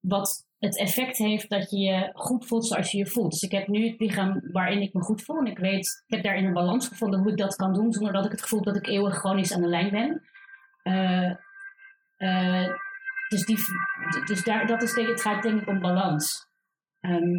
wat 0.00 0.46
het 0.58 0.78
effect 0.78 1.16
heeft 1.16 1.48
dat 1.48 1.70
je 1.70 1.78
je 1.78 2.10
goed 2.14 2.46
voelt 2.46 2.66
zoals 2.66 2.90
je 2.90 2.98
je 2.98 3.06
voelt. 3.06 3.30
Dus 3.30 3.42
ik 3.42 3.52
heb 3.52 3.68
nu 3.68 3.88
het 3.88 4.00
lichaam 4.00 4.40
waarin 4.52 4.82
ik 4.82 4.94
me 4.94 5.00
goed 5.00 5.22
voel. 5.22 5.38
En 5.38 5.46
ik 5.46 5.58
weet, 5.58 6.04
ik 6.06 6.14
heb 6.14 6.24
daarin 6.24 6.44
een 6.44 6.52
balans 6.52 6.88
gevonden 6.88 7.20
hoe 7.20 7.30
ik 7.30 7.38
dat 7.38 7.56
kan 7.56 7.72
doen. 7.72 7.92
Zonder 7.92 8.12
dat 8.12 8.24
ik 8.24 8.30
het 8.30 8.42
gevoel 8.42 8.58
heb 8.58 8.74
dat 8.74 8.86
ik 8.86 8.86
eeuwig 8.86 9.18
chronisch 9.18 9.52
aan 9.52 9.62
de 9.62 9.68
lijn 9.68 9.90
ben. 9.90 10.22
Eh, 10.82 11.34
eh, 12.16 12.68
dus 13.28 13.44
die, 13.44 13.56
dus 14.26 14.44
daar, 14.44 14.66
dat 14.66 14.82
is, 14.82 14.94
het 14.94 15.20
gaat 15.20 15.42
denk 15.42 15.60
ik 15.60 15.68
om 15.68 15.80
balans. 15.80 16.48
Ehm, 17.00 17.38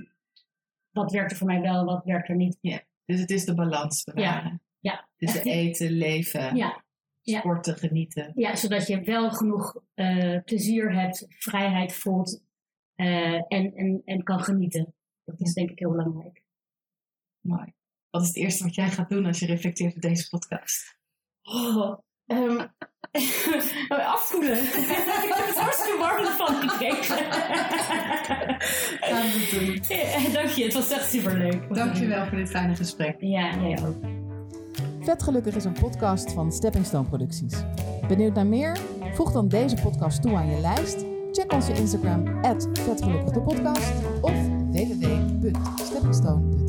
wat 0.91 1.11
werkt 1.11 1.31
er 1.31 1.37
voor 1.37 1.47
mij 1.47 1.61
wel, 1.61 1.85
wat 1.85 2.05
werkt 2.05 2.29
er 2.29 2.35
niet. 2.35 2.57
Dus 3.05 3.19
het 3.19 3.29
is 3.29 3.45
de 3.45 3.53
balans 3.53 4.03
bewaren. 4.03 4.61
Ja, 4.79 5.07
Dus 5.17 5.33
de 5.33 5.41
die- 5.41 5.51
eten, 5.53 5.91
leven, 5.91 6.55
Ja, 6.55 6.83
ja. 7.21 7.39
sporten, 7.39 7.75
genieten. 7.77 8.31
Ja, 8.35 8.55
zodat 8.55 8.87
je 8.87 9.01
wel 9.01 9.31
genoeg 9.31 9.81
eh, 9.93 10.39
plezier 10.43 10.93
hebt, 10.93 11.25
vrijheid 11.29 11.93
voelt 11.93 12.41
eh, 12.95 13.33
en, 13.33 13.73
en, 13.75 14.01
en 14.05 14.23
kan 14.23 14.39
genieten. 14.39 14.93
Dat 15.23 15.39
is 15.41 15.53
denk 15.53 15.69
ik 15.69 15.79
heel 15.79 15.91
belangrijk. 15.91 16.43
Mooi. 17.39 17.73
Wat 18.09 18.21
is 18.21 18.27
het 18.27 18.37
eerste 18.37 18.63
wat 18.63 18.75
jij 18.75 18.89
gaat 18.89 19.09
doen 19.09 19.25
als 19.25 19.39
je 19.39 19.45
reflecteert 19.45 19.95
op 19.95 20.01
deze 20.01 20.29
podcast? 20.29 20.97
Oh, 21.41 21.99
ehm, 22.27 22.67
afkoelen. 24.15 24.57
ik 24.57 25.31
heb 25.35 25.47
het 25.47 25.57
hartstikke 25.57 25.97
warm 25.99 26.25
van 26.25 26.69
gekregen. 26.69 27.17
Gaan 29.09 29.21
we 29.21 29.47
doen. 29.51 29.97
Ja, 29.97 30.29
Dank 30.33 30.49
je, 30.49 30.63
het 30.63 30.73
was 30.73 30.91
echt 30.91 31.09
super 31.09 31.37
leuk. 31.37 31.73
Dankjewel 31.73 32.25
voor 32.25 32.37
dit 32.37 32.49
fijne 32.49 32.75
gesprek. 32.75 33.15
Ja, 33.19 33.55
jij 33.55 33.79
ook. 33.87 33.95
Vet 35.01 35.23
Gelukkig 35.23 35.55
is 35.55 35.63
een 35.63 35.73
podcast 35.73 36.31
van 36.33 36.51
Stepping 36.51 36.85
Stone 36.85 37.07
Producties. 37.07 37.63
Benieuwd 38.07 38.33
naar 38.33 38.47
meer? 38.47 38.77
Voeg 39.13 39.31
dan 39.31 39.47
deze 39.47 39.75
podcast 39.75 40.21
toe 40.21 40.35
aan 40.35 40.49
je 40.49 40.59
lijst. 40.59 41.05
Check 41.31 41.53
onze 41.53 41.73
Instagram, 41.73 42.43
@vetgelukkigdepodcast 42.73 43.93
of 44.21 44.33
www.steppingstone.nl 44.71 46.64